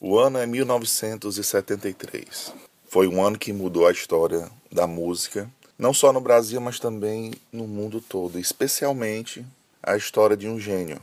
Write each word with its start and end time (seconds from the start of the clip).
O 0.00 0.16
ano 0.16 0.38
é 0.38 0.46
1973. 0.46 2.54
Foi 2.88 3.08
um 3.08 3.20
ano 3.20 3.36
que 3.36 3.52
mudou 3.52 3.84
a 3.84 3.90
história 3.90 4.48
da 4.70 4.86
música, 4.86 5.50
não 5.76 5.92
só 5.92 6.12
no 6.12 6.20
Brasil, 6.20 6.60
mas 6.60 6.78
também 6.78 7.32
no 7.52 7.66
mundo 7.66 8.00
todo, 8.00 8.38
especialmente 8.38 9.44
a 9.82 9.96
história 9.96 10.36
de 10.36 10.46
um 10.46 10.56
gênio. 10.56 11.00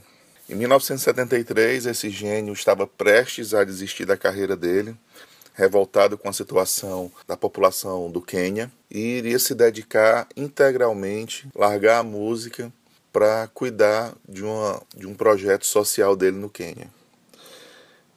Em 0.49 0.55
1973, 0.55 1.87
esse 1.87 2.09
gênio 2.09 2.53
estava 2.53 2.87
prestes 2.87 3.53
a 3.53 3.65
desistir 3.65 4.05
da 4.05 4.15
carreira 4.15 4.55
dele, 4.55 4.95
revoltado 5.53 6.17
com 6.17 6.29
a 6.29 6.33
situação 6.33 7.11
da 7.27 7.35
população 7.35 8.09
do 8.09 8.21
Quênia, 8.21 8.71
e 8.89 9.17
iria 9.17 9.39
se 9.39 9.53
dedicar 9.53 10.25
integralmente, 10.37 11.49
largar 11.53 11.99
a 11.99 12.03
música 12.03 12.71
para 13.11 13.49
cuidar 13.53 14.13
de, 14.25 14.41
uma, 14.41 14.81
de 14.95 15.05
um 15.05 15.13
projeto 15.13 15.65
social 15.65 16.15
dele 16.15 16.37
no 16.37 16.49
Quênia. 16.49 16.87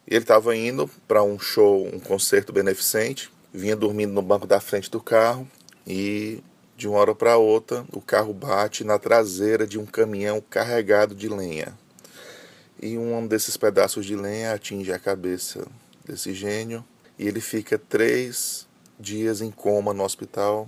Ele 0.09 0.23
estava 0.23 0.55
indo 0.55 0.89
para 1.07 1.21
um 1.21 1.37
show, 1.37 1.85
um 1.85 1.99
concerto 1.99 2.51
beneficente, 2.51 3.31
vinha 3.53 3.75
dormindo 3.75 4.11
no 4.11 4.23
banco 4.23 4.47
da 4.47 4.59
frente 4.59 4.89
do 4.89 4.99
carro 4.99 5.47
e 5.85 6.43
de 6.75 6.87
uma 6.87 6.97
hora 6.97 7.13
para 7.13 7.37
outra 7.37 7.85
o 7.93 8.01
carro 8.01 8.33
bate 8.33 8.83
na 8.83 8.97
traseira 8.97 9.67
de 9.67 9.77
um 9.77 9.85
caminhão 9.85 10.41
carregado 10.49 11.13
de 11.13 11.29
lenha. 11.29 11.77
E 12.81 12.97
um 12.97 13.27
desses 13.27 13.55
pedaços 13.55 14.03
de 14.03 14.15
lenha 14.15 14.53
atinge 14.53 14.91
a 14.91 14.97
cabeça 14.97 15.67
desse 16.03 16.33
gênio 16.33 16.83
e 17.19 17.27
ele 17.27 17.39
fica 17.39 17.77
três 17.77 18.67
dias 18.99 19.41
em 19.41 19.51
coma 19.51 19.93
no 19.93 20.03
hospital. 20.03 20.67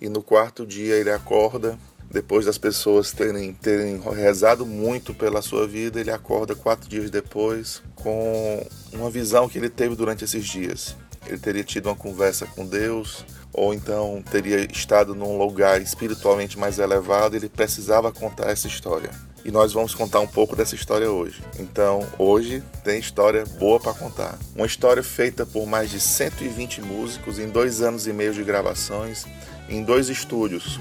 E 0.00 0.08
no 0.08 0.22
quarto 0.22 0.64
dia 0.64 0.94
ele 0.94 1.10
acorda 1.10 1.78
depois 2.10 2.44
das 2.44 2.58
pessoas 2.58 3.12
terem, 3.12 3.52
terem 3.54 4.00
rezado 4.00 4.66
muito 4.66 5.14
pela 5.14 5.40
sua 5.40 5.66
vida, 5.66 6.00
ele 6.00 6.10
acorda 6.10 6.56
quatro 6.56 6.88
dias 6.88 7.08
depois 7.08 7.82
com 7.94 8.66
uma 8.92 9.08
visão 9.08 9.48
que 9.48 9.58
ele 9.58 9.70
teve 9.70 9.94
durante 9.94 10.24
esses 10.24 10.44
dias. 10.44 10.96
Ele 11.26 11.38
teria 11.38 11.62
tido 11.62 11.86
uma 11.86 11.94
conversa 11.94 12.46
com 12.46 12.66
Deus, 12.66 13.24
ou 13.52 13.72
então 13.72 14.22
teria 14.28 14.66
estado 14.72 15.14
num 15.14 15.38
lugar 15.38 15.80
espiritualmente 15.80 16.58
mais 16.58 16.78
elevado, 16.80 17.36
ele 17.36 17.48
precisava 17.48 18.10
contar 18.10 18.50
essa 18.50 18.66
história. 18.66 19.10
E 19.44 19.50
nós 19.50 19.72
vamos 19.72 19.94
contar 19.94 20.20
um 20.20 20.26
pouco 20.26 20.56
dessa 20.56 20.74
história 20.74 21.10
hoje. 21.10 21.42
Então, 21.58 22.06
hoje 22.18 22.62
tem 22.84 22.98
história 22.98 23.44
boa 23.58 23.80
para 23.80 23.94
contar. 23.94 24.38
Uma 24.54 24.66
história 24.66 25.02
feita 25.02 25.46
por 25.46 25.66
mais 25.66 25.90
de 25.90 25.98
120 25.98 26.82
músicos 26.82 27.38
em 27.38 27.48
dois 27.48 27.80
anos 27.80 28.06
e 28.06 28.12
meio 28.12 28.34
de 28.34 28.42
gravações, 28.42 29.24
em 29.68 29.82
dois 29.82 30.10
estúdios, 30.10 30.78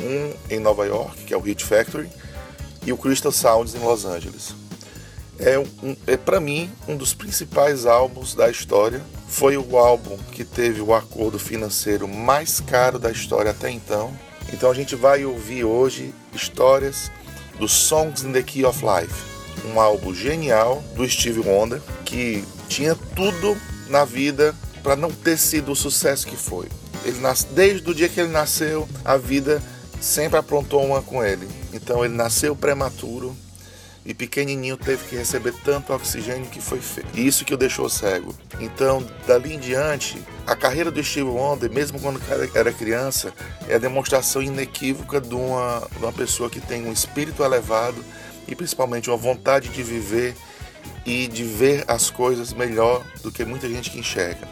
um 0.00 0.32
em 0.54 0.58
Nova 0.58 0.86
York, 0.86 1.24
que 1.24 1.34
é 1.34 1.36
o 1.36 1.40
Hit 1.40 1.64
Factory, 1.64 2.08
e 2.84 2.92
o 2.92 2.96
Crystal 2.96 3.32
Sounds 3.32 3.74
em 3.74 3.78
Los 3.78 4.04
Angeles. 4.04 4.54
É, 5.38 5.58
um, 5.58 5.96
é 6.06 6.16
para 6.16 6.40
mim 6.40 6.70
um 6.88 6.96
dos 6.96 7.12
principais 7.12 7.84
álbuns 7.84 8.34
da 8.34 8.48
história. 8.48 9.02
Foi 9.28 9.56
o 9.56 9.76
álbum 9.76 10.16
que 10.32 10.44
teve 10.44 10.80
o 10.80 10.94
acordo 10.94 11.38
financeiro 11.38 12.08
mais 12.08 12.60
caro 12.60 12.98
da 12.98 13.10
história 13.10 13.50
até 13.50 13.70
então. 13.70 14.16
Então 14.52 14.70
a 14.70 14.74
gente 14.74 14.94
vai 14.94 15.24
ouvir 15.24 15.64
hoje 15.64 16.14
histórias 16.32 17.10
dos 17.58 17.72
Songs 17.72 18.24
in 18.24 18.32
the 18.32 18.42
Key 18.42 18.64
of 18.64 18.82
Life, 18.84 19.14
um 19.72 19.80
álbum 19.80 20.14
genial 20.14 20.82
do 20.94 21.08
Steve 21.08 21.40
Wonder 21.40 21.80
que 22.04 22.44
tinha 22.68 22.94
tudo 23.14 23.56
na 23.88 24.04
vida 24.04 24.54
para 24.82 24.94
não 24.94 25.10
ter 25.10 25.36
sido 25.36 25.72
o 25.72 25.76
sucesso 25.76 26.26
que 26.26 26.36
foi. 26.36 26.68
Ele 27.04 27.18
nasce, 27.20 27.46
desde 27.46 27.90
o 27.90 27.94
dia 27.94 28.08
que 28.08 28.20
ele 28.20 28.30
nasceu, 28.30 28.88
a 29.04 29.16
vida 29.16 29.62
sempre 30.06 30.38
aprontou 30.38 30.84
uma 30.84 31.02
com 31.02 31.22
ele. 31.22 31.48
Então 31.72 32.04
ele 32.04 32.14
nasceu 32.14 32.54
prematuro 32.54 33.36
e 34.04 34.14
pequenininho 34.14 34.76
teve 34.76 35.04
que 35.04 35.16
receber 35.16 35.52
tanto 35.64 35.92
oxigênio 35.92 36.48
que 36.48 36.60
foi 36.60 36.78
feio. 36.80 37.06
E 37.12 37.26
isso 37.26 37.44
que 37.44 37.52
o 37.52 37.56
deixou 37.56 37.88
cego. 37.88 38.32
Então, 38.60 39.04
dali 39.26 39.54
em 39.54 39.58
diante, 39.58 40.22
a 40.46 40.54
carreira 40.54 40.92
do 40.92 41.02
Steve 41.02 41.28
Wonder, 41.28 41.68
mesmo 41.70 41.98
quando 41.98 42.20
era 42.54 42.72
criança, 42.72 43.34
é 43.68 43.74
a 43.74 43.78
demonstração 43.78 44.40
inequívoca 44.40 45.20
de 45.20 45.34
uma, 45.34 45.88
de 45.90 45.98
uma 45.98 46.12
pessoa 46.12 46.48
que 46.48 46.60
tem 46.60 46.86
um 46.86 46.92
espírito 46.92 47.42
elevado 47.42 48.02
e 48.46 48.54
principalmente 48.54 49.10
uma 49.10 49.16
vontade 49.16 49.70
de 49.70 49.82
viver 49.82 50.36
e 51.04 51.26
de 51.26 51.42
ver 51.42 51.84
as 51.88 52.10
coisas 52.10 52.52
melhor 52.52 53.04
do 53.24 53.32
que 53.32 53.44
muita 53.44 53.68
gente 53.68 53.90
que 53.90 53.98
enxerga. 53.98 54.46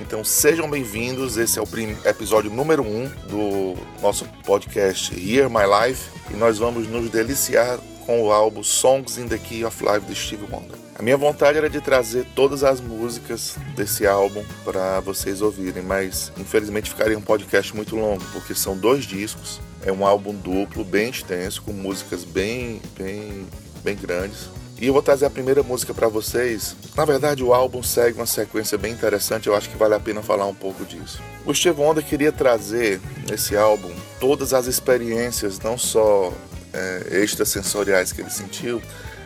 Então 0.00 0.22
sejam 0.22 0.68
bem-vindos, 0.68 1.36
esse 1.36 1.58
é 1.58 1.62
o 1.62 1.68
episódio 2.04 2.50
número 2.50 2.82
1 2.82 2.86
um 2.86 3.08
do 3.28 4.02
nosso 4.02 4.26
podcast 4.44 5.14
Hear 5.14 5.48
My 5.48 5.64
Life 5.64 6.10
e 6.30 6.34
nós 6.34 6.58
vamos 6.58 6.86
nos 6.86 7.08
deliciar 7.08 7.78
com 8.04 8.22
o 8.22 8.30
álbum 8.30 8.62
Songs 8.62 9.18
in 9.18 9.26
the 9.26 9.38
Key 9.38 9.64
of 9.64 9.82
Life 9.82 10.06
de 10.06 10.14
Steve 10.14 10.44
Wonder. 10.50 10.76
A 10.98 11.02
minha 11.02 11.16
vontade 11.16 11.58
era 11.58 11.68
de 11.68 11.80
trazer 11.80 12.26
todas 12.34 12.62
as 12.62 12.80
músicas 12.80 13.56
desse 13.74 14.06
álbum 14.06 14.44
para 14.64 15.00
vocês 15.00 15.42
ouvirem, 15.42 15.82
mas 15.82 16.30
infelizmente 16.38 16.90
ficaria 16.90 17.18
um 17.18 17.22
podcast 17.22 17.74
muito 17.74 17.96
longo, 17.96 18.24
porque 18.32 18.54
são 18.54 18.76
dois 18.76 19.04
discos, 19.04 19.60
é 19.82 19.90
um 19.90 20.06
álbum 20.06 20.34
duplo, 20.34 20.84
bem 20.84 21.10
extenso, 21.10 21.62
com 21.62 21.72
músicas 21.72 22.22
bem, 22.22 22.80
bem, 22.98 23.46
bem 23.82 23.96
grandes. 23.96 24.48
E 24.78 24.86
eu 24.88 24.92
vou 24.92 25.00
trazer 25.00 25.24
a 25.24 25.30
primeira 25.30 25.62
música 25.62 25.94
para 25.94 26.06
vocês. 26.06 26.76
Na 26.94 27.06
verdade, 27.06 27.42
o 27.42 27.54
álbum 27.54 27.82
segue 27.82 28.18
uma 28.18 28.26
sequência 28.26 28.76
bem 28.76 28.92
interessante, 28.92 29.46
eu 29.46 29.56
acho 29.56 29.70
que 29.70 29.76
vale 29.76 29.94
a 29.94 30.00
pena 30.00 30.22
falar 30.22 30.46
um 30.46 30.54
pouco 30.54 30.84
disso. 30.84 31.22
O 31.46 31.54
Steve 31.54 31.80
Wonder 31.80 32.04
queria 32.04 32.30
trazer 32.30 33.00
nesse 33.28 33.56
álbum 33.56 33.90
todas 34.20 34.52
as 34.52 34.66
experiências, 34.66 35.58
não 35.60 35.78
só 35.78 36.30
é, 36.74 37.22
extrasensoriais 37.22 38.12
que 38.12 38.20
ele 38.20 38.28
sentiu, 38.28 38.82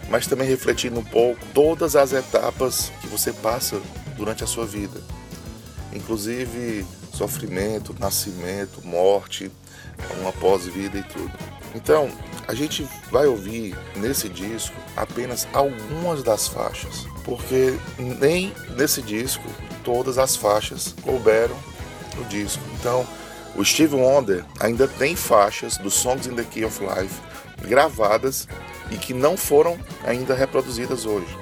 mas 0.09 0.28
também 0.28 0.47
refletindo 0.47 1.00
um 1.00 1.05
pouco 1.05 1.41
todas 1.53 1.97
as 1.97 2.12
etapas 2.12 2.93
que 3.00 3.09
você 3.09 3.32
passa 3.32 3.81
durante 4.17 4.44
a 4.44 4.47
sua 4.47 4.67
vida, 4.67 5.00
inclusive 5.93 6.87
sofrimento, 7.12 7.94
nascimento, 7.99 8.87
morte, 8.87 9.50
uma 10.21 10.32
pós-vida 10.32 10.99
e 10.99 11.03
tudo. 11.03 11.59
Então, 11.75 12.10
a 12.48 12.54
gente 12.54 12.86
vai 13.10 13.26
ouvir 13.26 13.76
nesse 13.97 14.28
disco 14.28 14.75
apenas 14.97 15.47
algumas 15.53 16.22
das 16.22 16.48
faixas, 16.48 17.06
porque 17.25 17.78
nem 17.98 18.53
nesse 18.76 19.00
disco 19.00 19.44
todas 19.84 20.19
as 20.19 20.36
faixas 20.36 20.94
couberam 21.03 21.56
no 22.16 22.25
disco. 22.25 22.62
Então, 22.78 23.06
o 23.54 23.64
Steve 23.64 23.94
Wonder 23.94 24.44
ainda 24.58 24.86
tem 24.86 25.14
faixas 25.14 25.76
do 25.76 25.91
Songs 25.91 26.26
in 26.26 26.34
the 26.34 26.44
Key 26.44 26.64
of 26.64 26.81
Life 26.81 27.14
gravadas 27.66 28.48
e 28.91 28.97
que 28.97 29.14
não 29.14 29.37
foram 29.37 29.78
ainda 30.04 30.34
reproduzidas 30.34 31.04
hoje. 31.04 31.38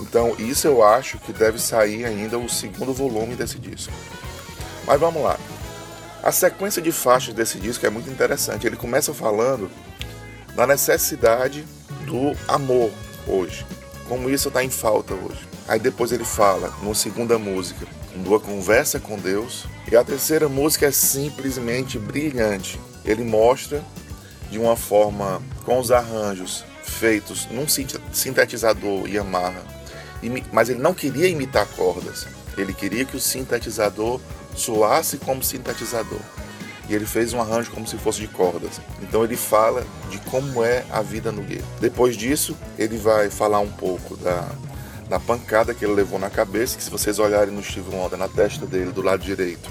Então, 0.00 0.34
isso 0.38 0.66
eu 0.66 0.82
acho 0.84 1.18
que 1.18 1.32
deve 1.32 1.58
sair 1.58 2.04
ainda 2.04 2.38
o 2.38 2.48
segundo 2.48 2.92
volume 2.92 3.34
desse 3.34 3.58
disco. 3.58 3.92
Mas 4.86 5.00
vamos 5.00 5.22
lá. 5.22 5.38
A 6.26 6.32
sequência 6.32 6.82
de 6.82 6.90
faixas 6.90 7.32
desse 7.32 7.56
disco 7.56 7.86
é 7.86 7.88
muito 7.88 8.10
interessante. 8.10 8.66
Ele 8.66 8.74
começa 8.74 9.14
falando 9.14 9.70
da 10.56 10.66
necessidade 10.66 11.64
do 12.04 12.36
amor 12.48 12.90
hoje, 13.28 13.64
como 14.08 14.28
isso 14.28 14.48
está 14.48 14.64
em 14.64 14.68
falta 14.68 15.14
hoje. 15.14 15.46
Aí 15.68 15.78
depois 15.78 16.10
ele 16.10 16.24
fala, 16.24 16.74
numa 16.82 16.96
segunda 16.96 17.38
música, 17.38 17.86
uma 18.12 18.40
conversa 18.40 18.98
com 18.98 19.16
Deus. 19.16 19.66
E 19.88 19.94
a 19.94 20.02
terceira 20.02 20.48
música 20.48 20.86
é 20.86 20.90
simplesmente 20.90 21.96
brilhante. 21.96 22.80
Ele 23.04 23.22
mostra 23.22 23.80
de 24.50 24.58
uma 24.58 24.74
forma 24.74 25.40
com 25.64 25.78
os 25.78 25.92
arranjos 25.92 26.64
feitos 26.82 27.46
num 27.52 27.68
sintetizador 27.68 29.08
Yamaha, 29.08 29.62
mas 30.52 30.70
ele 30.70 30.80
não 30.80 30.92
queria 30.92 31.28
imitar 31.28 31.68
cordas. 31.76 32.26
Ele 32.58 32.74
queria 32.74 33.04
que 33.04 33.16
o 33.16 33.20
sintetizador 33.20 34.20
soasse 34.56 35.18
como 35.18 35.42
sintetizador 35.42 36.20
e 36.88 36.94
ele 36.94 37.06
fez 37.06 37.32
um 37.32 37.40
arranjo 37.40 37.70
como 37.70 37.86
se 37.86 37.96
fosse 37.96 38.20
de 38.20 38.28
cordas. 38.28 38.80
Então 39.02 39.24
ele 39.24 39.36
fala 39.36 39.84
de 40.10 40.18
como 40.18 40.64
é 40.64 40.84
a 40.90 41.02
vida 41.02 41.32
no 41.32 41.42
gueto. 41.42 41.64
Depois 41.80 42.16
disso, 42.16 42.56
ele 42.78 42.96
vai 42.96 43.28
falar 43.28 43.60
um 43.60 43.70
pouco 43.70 44.16
da, 44.16 44.48
da 45.08 45.18
pancada 45.18 45.74
que 45.74 45.84
ele 45.84 45.94
levou 45.94 46.18
na 46.18 46.30
cabeça, 46.30 46.76
que 46.76 46.82
se 46.82 46.90
vocês 46.90 47.18
olharem 47.18 47.52
no 47.52 47.62
Steve 47.62 47.94
Wonder, 47.94 48.18
na 48.18 48.28
testa 48.28 48.66
dele, 48.66 48.92
do 48.92 49.02
lado 49.02 49.22
direito, 49.22 49.68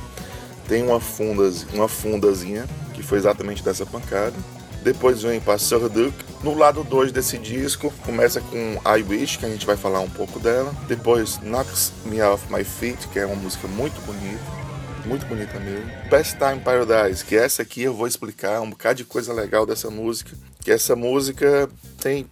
tem 0.67 0.83
uma, 0.83 0.99
fundas, 0.99 1.65
uma 1.73 1.87
fundazinha, 1.87 2.65
que 2.93 3.01
foi 3.01 3.17
exatamente 3.17 3.63
dessa 3.63 3.85
pancada. 3.85 4.35
Depois 4.83 5.23
vem 5.23 5.39
para 5.39 5.57
Duke. 5.91 6.25
No 6.43 6.55
lado 6.55 6.83
2 6.83 7.11
desse 7.11 7.39
disco, 7.39 7.91
começa 8.05 8.39
com 8.39 8.79
I 8.85 9.01
Wish, 9.01 9.39
que 9.39 9.45
a 9.45 9.49
gente 9.49 9.65
vai 9.65 9.75
falar 9.75 9.99
um 9.99 10.09
pouco 10.09 10.39
dela. 10.39 10.71
Depois 10.87 11.37
Knocks 11.37 11.91
Me 12.05 12.21
Off 12.21 12.51
My 12.53 12.63
Feet, 12.63 13.07
que 13.07 13.17
é 13.17 13.25
uma 13.25 13.35
música 13.35 13.67
muito 13.67 13.99
bonita 14.05 14.64
muito 15.05 15.25
bonita 15.25 15.59
mesmo. 15.59 15.89
Pastime 16.09 16.59
Paradise, 16.59 17.23
que 17.23 17.35
essa 17.35 17.61
aqui 17.61 17.83
eu 17.83 17.93
vou 17.93 18.07
explicar 18.07 18.61
um 18.61 18.69
bocado 18.69 18.95
de 18.95 19.05
coisa 19.05 19.33
legal 19.33 19.65
dessa 19.65 19.89
música. 19.89 20.31
Que 20.59 20.71
essa 20.71 20.95
música 20.95 21.69
tem 22.01 22.25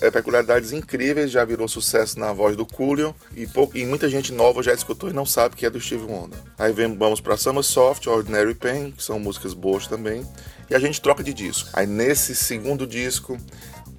é, 0.00 0.10
peculiaridades 0.10 0.72
incríveis, 0.72 1.30
já 1.30 1.44
virou 1.44 1.66
sucesso 1.66 2.20
na 2.20 2.32
voz 2.32 2.56
do 2.56 2.64
Coolio 2.64 3.14
e, 3.36 3.48
e 3.74 3.84
muita 3.84 4.08
gente 4.08 4.32
nova 4.32 4.62
já 4.62 4.72
escutou 4.72 5.10
e 5.10 5.12
não 5.12 5.26
sabe 5.26 5.56
que 5.56 5.66
é 5.66 5.70
do 5.70 5.80
Steve 5.80 6.04
Wonder. 6.04 6.38
Aí 6.56 6.72
vem, 6.72 6.96
vamos 6.96 7.20
para 7.20 7.36
Summer 7.36 7.64
Soft, 7.64 8.06
Ordinary 8.06 8.54
Pain, 8.54 8.92
que 8.92 9.02
são 9.02 9.18
músicas 9.18 9.54
boas 9.54 9.88
também, 9.88 10.24
e 10.68 10.74
a 10.74 10.78
gente 10.78 11.00
troca 11.00 11.24
de 11.24 11.34
disco. 11.34 11.68
Aí 11.72 11.84
nesse 11.84 12.34
segundo 12.36 12.86
disco 12.86 13.36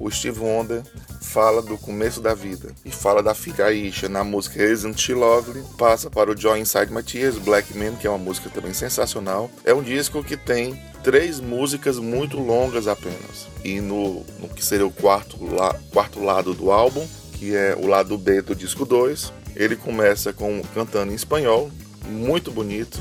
o 0.01 0.09
Steve 0.11 0.39
Wonder 0.39 0.81
fala 1.21 1.61
do 1.61 1.77
começo 1.77 2.19
da 2.19 2.33
vida 2.33 2.73
e 2.83 2.91
fala 2.91 3.21
da 3.21 3.33
filha 3.33 3.65
Aisha 3.65 4.09
na 4.09 4.23
música 4.23 4.61
Isn't 4.61 4.99
She 4.99 5.13
Lovely, 5.13 5.63
passa 5.77 6.09
para 6.09 6.31
o 6.31 6.37
Joy 6.37 6.59
Inside 6.59 6.91
My 6.91 7.03
Tears, 7.03 7.37
Black 7.37 7.77
Man, 7.77 7.93
que 7.93 8.07
é 8.07 8.09
uma 8.09 8.17
música 8.17 8.49
também 8.49 8.73
sensacional. 8.73 9.49
É 9.63 9.73
um 9.73 9.83
disco 9.83 10.23
que 10.23 10.35
tem 10.35 10.77
três 11.03 11.39
músicas 11.39 11.99
muito 11.99 12.37
longas 12.37 12.87
apenas. 12.87 13.47
E 13.63 13.79
no, 13.79 14.25
no 14.39 14.49
que 14.49 14.65
seria 14.65 14.85
o 14.85 14.91
quarto, 14.91 15.37
la, 15.45 15.73
quarto 15.91 16.21
lado 16.21 16.53
do 16.53 16.71
álbum, 16.71 17.07
que 17.33 17.55
é 17.55 17.75
o 17.79 17.87
lado 17.87 18.17
B 18.17 18.41
do 18.41 18.55
disco 18.55 18.85
2, 18.85 19.31
ele 19.55 19.75
começa 19.75 20.33
com 20.33 20.61
cantando 20.73 21.11
em 21.11 21.15
espanhol, 21.15 21.71
muito 22.07 22.51
bonito, 22.51 22.99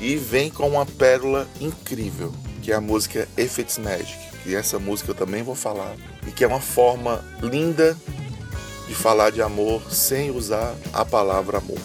e 0.00 0.16
vem 0.16 0.50
com 0.50 0.68
uma 0.68 0.86
pérola 0.86 1.46
incrível, 1.60 2.32
que 2.62 2.72
é 2.72 2.74
a 2.74 2.80
música 2.80 3.28
It's 3.38 3.78
Magic. 3.78 4.31
E 4.44 4.54
essa 4.54 4.78
música 4.78 5.10
eu 5.10 5.14
também 5.14 5.42
vou 5.42 5.54
falar, 5.54 5.94
e 6.26 6.30
que 6.32 6.44
é 6.44 6.46
uma 6.46 6.60
forma 6.60 7.24
linda 7.40 7.96
de 8.88 8.94
falar 8.94 9.30
de 9.30 9.40
amor 9.40 9.82
sem 9.90 10.30
usar 10.30 10.74
a 10.92 11.04
palavra 11.04 11.58
amor. 11.58 11.78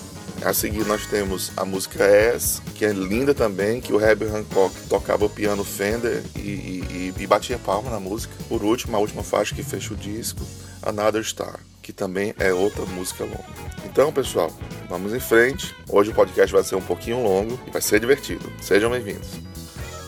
A 0.44 0.54
seguir 0.54 0.86
nós 0.86 1.06
temos 1.07 1.51
a 1.57 1.65
música 1.65 2.04
S, 2.04 2.62
que 2.75 2.86
é 2.86 2.92
linda 2.92 3.33
também, 3.33 3.81
que 3.81 3.92
o 3.92 4.00
Herbie 4.00 4.25
Hancock 4.25 4.75
tocava 4.88 5.25
o 5.25 5.30
piano 5.30 5.63
Fender 5.63 6.24
e, 6.36 6.39
e, 6.39 7.13
e 7.18 7.27
batia 7.27 7.57
palma 7.57 7.89
na 7.89 8.00
música. 8.00 8.33
Por 8.48 8.63
último, 8.63 8.95
a 8.95 9.00
última 9.00 9.24
faixa 9.24 9.56
que 9.56 9.63
fecha 9.63 9.94
o 9.94 9.98
disco, 9.98 10.42
Another 10.83 11.24
Star, 11.24 11.59
que 11.81 11.92
também 11.92 12.36
é 12.38 12.54
outra 12.54 12.86
música 12.86 13.24
longa. 13.24 13.45
Então, 13.83 14.12
pessoal, 14.12 14.51
vamos 14.88 15.13
em 15.13 15.19
frente. 15.19 15.75
Hoje 15.89 16.12
o 16.12 16.13
podcast 16.13 16.54
vai 16.54 16.63
ser 16.63 16.75
um 16.75 16.81
pouquinho 16.81 17.24
longo 17.24 17.59
e 17.65 17.71
vai 17.71 17.81
ser 17.81 18.00
divertido. 18.00 18.51
Sejam 18.62 18.92
bem-vindos. 18.92 19.27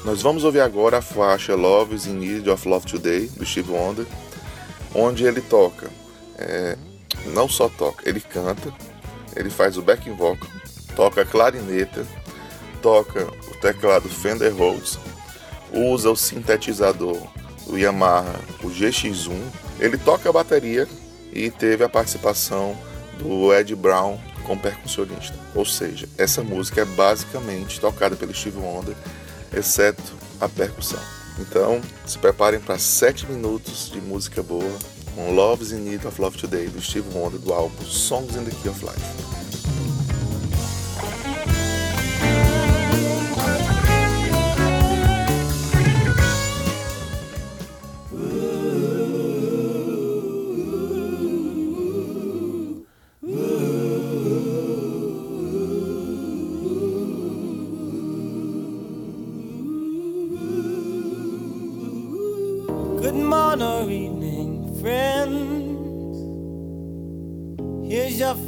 Nós 0.05 0.21
vamos 0.21 0.45
ouvir 0.45 0.61
agora 0.61 0.99
a 0.99 1.01
faixa 1.01 1.55
Love 1.55 1.93
is 1.93 2.05
in 2.05 2.13
Need 2.13 2.49
of 2.49 2.67
Love 2.67 2.85
Today, 2.85 3.27
do 3.27 3.45
Steve 3.45 3.69
Wonder, 3.69 4.05
onde 4.95 5.25
ele 5.25 5.41
toca, 5.41 5.89
é, 6.37 6.77
não 7.33 7.49
só 7.49 7.67
toca, 7.67 8.07
ele 8.09 8.21
canta, 8.21 8.73
ele 9.35 9.49
faz 9.49 9.77
o 9.77 9.81
backing 9.81 10.13
vocal, 10.13 10.47
toca 10.95 11.25
clarineta, 11.25 12.07
toca 12.81 13.25
o 13.25 13.57
teclado 13.57 14.07
Fender 14.07 14.55
Rhodes, 14.55 14.97
usa 15.73 16.09
o 16.09 16.15
sintetizador 16.15 17.21
do 17.67 17.77
Yamaha, 17.77 18.39
o 18.63 18.67
GX1, 18.67 19.37
ele 19.81 19.97
toca 19.97 20.29
a 20.29 20.33
bateria 20.33 20.87
e 21.33 21.51
teve 21.51 21.83
a 21.83 21.89
participação 21.89 22.75
do 23.19 23.53
Ed 23.53 23.75
Brown 23.75 24.17
como 24.43 24.61
percussionista. 24.61 25.37
Ou 25.53 25.65
seja, 25.65 26.07
essa 26.17 26.41
música 26.41 26.81
é 26.81 26.85
basicamente 26.85 27.81
tocada 27.81 28.15
pelo 28.15 28.33
Steve 28.33 28.57
Wonder 28.57 28.95
exceto 29.53 30.13
a 30.39 30.47
percussão. 30.47 30.99
Então, 31.39 31.81
se 32.05 32.17
preparem 32.17 32.59
para 32.59 32.77
7 32.77 33.25
minutos 33.27 33.89
de 33.89 34.01
música 34.01 34.43
boa 34.43 34.77
com 35.15 35.33
Love's 35.33 35.71
in 35.71 35.79
Need 35.79 36.05
of 36.05 36.21
Love 36.21 36.37
Today 36.37 36.67
do 36.67 36.81
Steve 36.81 37.07
Wonder 37.13 37.39
do 37.39 37.53
álbum 37.53 37.83
Songs 37.85 38.35
in 38.35 38.43
the 38.43 38.51
Key 38.51 38.69
of 38.69 38.83
Life. 38.83 39.98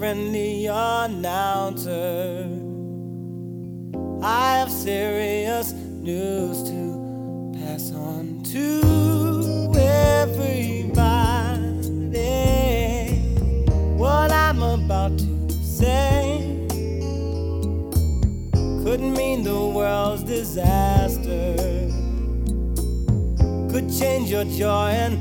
Friendly 0.01 0.65
announcer. 0.65 2.49
I 4.23 4.57
have 4.57 4.71
serious 4.71 5.73
news 5.73 6.63
to 6.63 7.53
pass 7.59 7.91
on 7.91 8.41
to 8.51 9.71
everybody. 9.77 11.21
What 13.95 14.31
I'm 14.31 14.63
about 14.63 15.19
to 15.19 15.51
say 15.63 16.65
could 18.83 19.01
mean 19.01 19.43
the 19.43 19.63
world's 19.77 20.23
disaster, 20.23 21.00
change 24.01 24.31
your 24.31 24.45
joy 24.45 24.89
and 24.89 25.20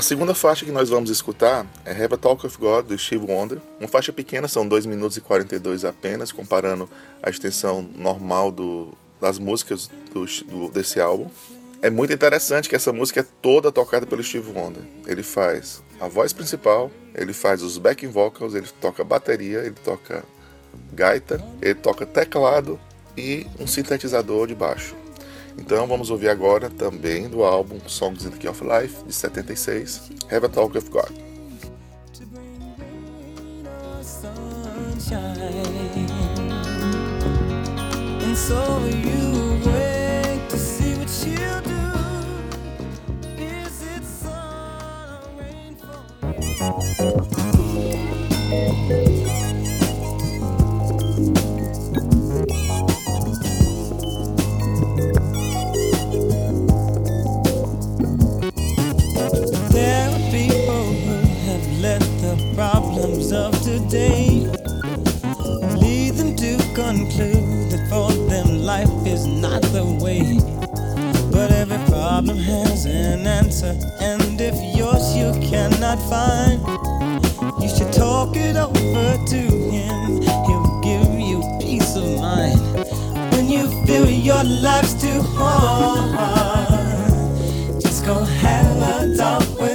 A 0.00 0.02
segunda 0.02 0.34
faixa 0.34 0.64
que 0.64 0.72
nós 0.72 0.88
vamos 0.88 1.10
escutar 1.10 1.66
é 1.84 1.90
Have 1.90 2.14
a 2.14 2.16
Talk 2.16 2.46
of 2.46 2.56
God, 2.56 2.86
do 2.86 2.96
Steve 2.96 3.30
Wonder. 3.30 3.58
Uma 3.78 3.86
faixa 3.86 4.10
pequena, 4.10 4.48
são 4.48 4.66
2 4.66 4.86
minutos 4.86 5.18
e 5.18 5.20
42 5.20 5.84
apenas, 5.84 6.32
comparando 6.32 6.88
a 7.22 7.28
extensão 7.28 7.86
normal 7.94 8.50
do, 8.50 8.94
das 9.20 9.38
músicas 9.38 9.90
do, 10.10 10.24
do, 10.24 10.70
desse 10.70 10.98
álbum. 10.98 11.28
É 11.82 11.90
muito 11.90 12.14
interessante 12.14 12.66
que 12.66 12.74
essa 12.74 12.94
música 12.94 13.20
é 13.20 13.26
toda 13.42 13.70
tocada 13.70 14.06
pelo 14.06 14.22
Steve 14.22 14.50
Wonder. 14.50 14.82
Ele 15.06 15.22
faz 15.22 15.82
a 16.00 16.08
voz 16.08 16.32
principal, 16.32 16.90
ele 17.14 17.34
faz 17.34 17.62
os 17.62 17.76
backing 17.76 18.08
vocals, 18.08 18.54
ele 18.54 18.68
toca 18.80 19.04
bateria, 19.04 19.58
ele 19.58 19.76
toca 19.84 20.24
gaita, 20.94 21.44
ele 21.60 21.74
toca 21.74 22.06
teclado 22.06 22.80
e 23.18 23.46
um 23.58 23.66
sintetizador 23.66 24.46
de 24.46 24.54
baixo. 24.54 24.96
Então 25.60 25.86
vamos 25.86 26.10
ouvir 26.10 26.30
agora 26.30 26.70
também 26.70 27.28
do 27.28 27.44
álbum 27.44 27.78
Songs 27.86 28.24
in 28.24 28.30
the 28.30 28.38
Key 28.38 28.48
of 28.48 28.64
Life, 28.64 29.04
de 29.06 29.12
76, 29.12 30.10
Have 30.30 30.46
a 30.46 30.48
Talk 30.48 30.74
with 30.74 30.90
God. 30.90 31.30
Day. 63.90 64.46
Lead 65.82 66.14
them 66.14 66.36
to 66.36 66.56
conclude 66.74 67.70
that 67.72 67.84
for 67.90 68.12
them 68.30 68.62
life 68.62 68.88
is 69.04 69.26
not 69.26 69.62
the 69.74 69.84
way. 70.00 70.38
But 71.32 71.50
every 71.50 71.78
problem 71.88 72.38
has 72.38 72.86
an 72.86 73.26
answer, 73.26 73.76
and 74.00 74.40
if 74.40 74.54
yours 74.76 75.16
you 75.16 75.32
cannot 75.50 75.98
find, 76.08 76.60
you 77.60 77.68
should 77.68 77.92
talk 77.92 78.36
it 78.36 78.56
over 78.56 79.26
to 79.26 79.40
him. 79.74 80.22
He'll 80.46 80.80
give 80.82 81.18
you 81.18 81.42
peace 81.60 81.96
of 81.96 82.04
mind. 82.20 82.60
When 83.32 83.48
you 83.48 83.66
feel 83.86 84.08
your 84.08 84.44
life's 84.44 84.94
too 84.94 85.20
hard, 85.34 86.12
just 87.82 88.04
go 88.04 88.22
have 88.22 88.76
a 88.76 89.16
talk 89.16 89.58
with 89.58 89.69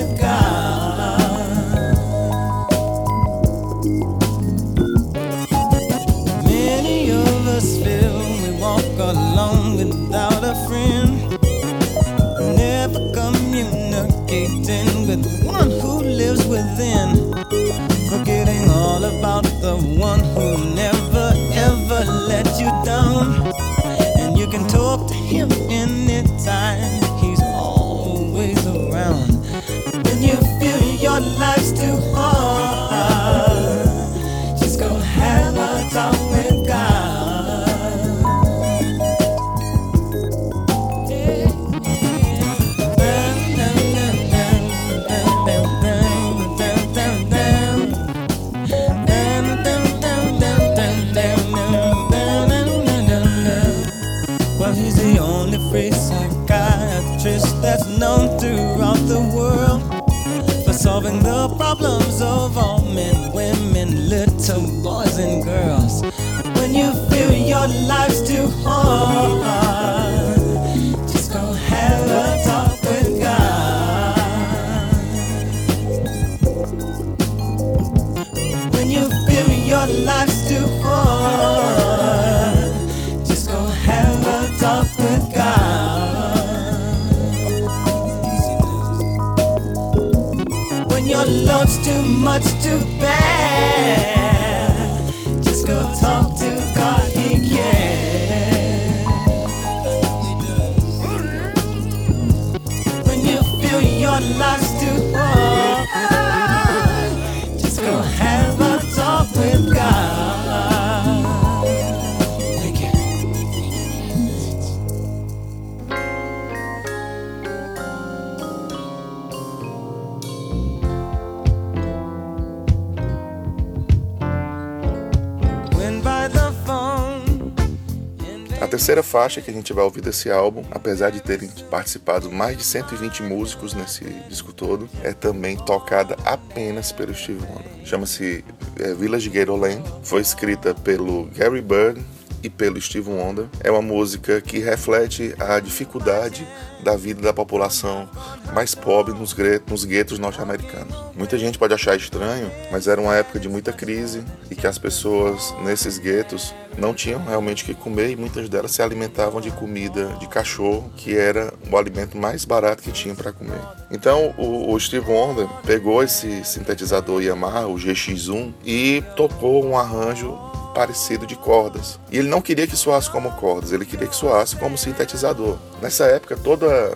terceira 128.96 129.03
faixa 129.03 129.42
que 129.42 129.51
a 129.51 129.53
gente 129.53 129.74
vai 129.74 129.84
ouvir 129.84 130.01
desse 130.01 130.31
álbum, 130.31 130.64
apesar 130.72 131.10
de 131.10 131.22
terem 131.22 131.50
participado 131.70 132.31
mais 132.31 132.58
de 132.58 132.64
120 132.64 133.24
músicos 133.24 133.74
nesse 133.74 134.05
disco 134.29 134.53
todo, 134.53 134.88
é 135.03 135.12
também 135.12 135.58
tocada 135.58 136.16
apenas 136.24 136.92
pelo 136.92 137.14
Steve 137.14 137.44
Wonder. 137.44 137.86
Chama-se 137.86 138.44
é, 138.79 138.94
Village 138.94 139.29
Gatorland, 139.29 139.84
foi 140.03 140.22
escrita 140.22 140.74
pelo 140.74 141.25
Gary 141.36 141.62
Bird 141.62 142.01
e 142.42 142.50
pelo 142.50 142.79
Steve 142.79 143.10
Wonder. 143.10 143.48
É 143.62 143.72
uma 143.72 143.81
música 143.81 144.40
que 144.40 144.60
reflete 144.60 145.36
a 145.40 145.60
dificuldade 145.60 146.48
da 146.84 146.96
vida 146.96 147.22
da 147.22 147.34
população 147.34 148.08
mais 148.53 148.75
pobre 148.75 149.14
nos, 149.14 149.36
nos 149.68 149.84
guetos 149.84 150.20
norte-americanos. 150.20 150.96
Muita 151.16 151.38
gente 151.38 151.58
pode 151.58 151.74
achar 151.74 151.98
estranho, 151.98 152.50
mas 152.72 152.88
era 152.88 153.01
uma 153.01 153.16
época 153.16 153.40
de 153.40 153.50
muita 153.50 153.74
crise 153.74 154.24
e 154.50 154.55
que 154.55 154.68
as 154.68 154.77
pessoas 154.77 155.53
nesses 155.64 155.98
guetos 155.98 156.53
não 156.77 156.94
tinham 156.94 157.24
realmente 157.24 157.64
o 157.64 157.66
que 157.66 157.74
comer 157.74 158.11
e 158.11 158.16
muitas 158.16 158.50
delas 158.50 158.72
se 158.72 158.81
alimentavam 158.81 159.40
de 159.42 159.51
comida 159.51 160.07
de 160.20 160.27
cachorro, 160.27 160.92
que 160.96 161.16
era 161.16 161.53
o 161.72 161.77
alimento 161.77 162.18
mais 162.18 162.46
barato 162.46 162.83
que 162.83 162.92
tinha 162.92 163.16
para 163.16 163.31
comer. 163.31 163.59
Então 163.92 164.33
o, 164.38 164.74
o 164.74 164.79
Steve 164.79 165.09
Wonder 165.09 165.48
pegou 165.66 166.03
esse 166.03 166.44
sintetizador 166.44 167.22
Yamaha, 167.22 167.68
o 167.68 167.75
GX1, 167.75 168.53
e 168.66 169.03
tocou 169.16 169.66
um 169.66 169.77
arranjo 169.77 170.38
parecido 170.74 171.25
de 171.25 171.35
cordas. 171.35 171.98
E 172.11 172.18
ele 172.18 172.27
não 172.27 172.42
queria 172.42 172.68
que 172.68 172.75
soasse 172.75 173.09
como 173.09 173.31
cordas, 173.31 173.72
ele 173.72 173.85
queria 173.85 174.07
que 174.07 174.16
soasse 174.16 174.57
como 174.57 174.77
sintetizador. 174.77 175.57
Nessa 175.81 176.05
época, 176.05 176.35
toda 176.35 176.96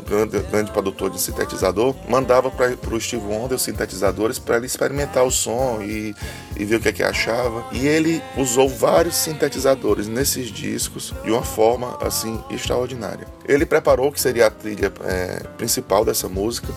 grande, 0.00 0.38
grande 0.40 0.70
produtor 0.70 1.10
de 1.10 1.20
sintetizador 1.20 1.94
mandava 2.08 2.50
para 2.50 2.94
o 2.94 3.00
Steve 3.00 3.24
Wonder 3.26 3.56
os 3.56 3.62
sintetizadores 3.62 4.38
para 4.38 4.56
ele 4.56 4.66
experimentar 4.66 5.24
o 5.24 5.30
som 5.30 5.80
e, 5.82 6.14
e 6.56 6.64
ver 6.64 6.76
o 6.76 6.80
que, 6.80 6.88
é 6.88 6.92
que 6.92 7.02
achava. 7.02 7.64
E 7.72 7.86
ele 7.86 8.22
usou 8.36 8.68
vários 8.68 9.16
sintetizadores 9.16 10.06
nesses 10.06 10.48
discos 10.48 11.12
de 11.24 11.30
uma 11.30 11.42
forma 11.42 11.98
assim 12.00 12.42
extraordinária. 12.50 13.26
Ele 13.46 13.66
preparou 13.66 14.08
o 14.08 14.12
que 14.12 14.20
seria 14.20 14.46
a 14.46 14.50
trilha 14.50 14.92
é, 15.04 15.42
principal 15.56 16.04
dessa 16.04 16.28
música 16.28 16.72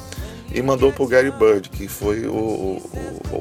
e 0.56 0.62
mandou 0.62 0.92
para 0.92 1.04
o 1.04 1.08
Gary 1.08 1.32
Bird, 1.32 1.70
que 1.70 1.88
foi 1.88 2.26
o, 2.26 2.34
o, 2.34 2.82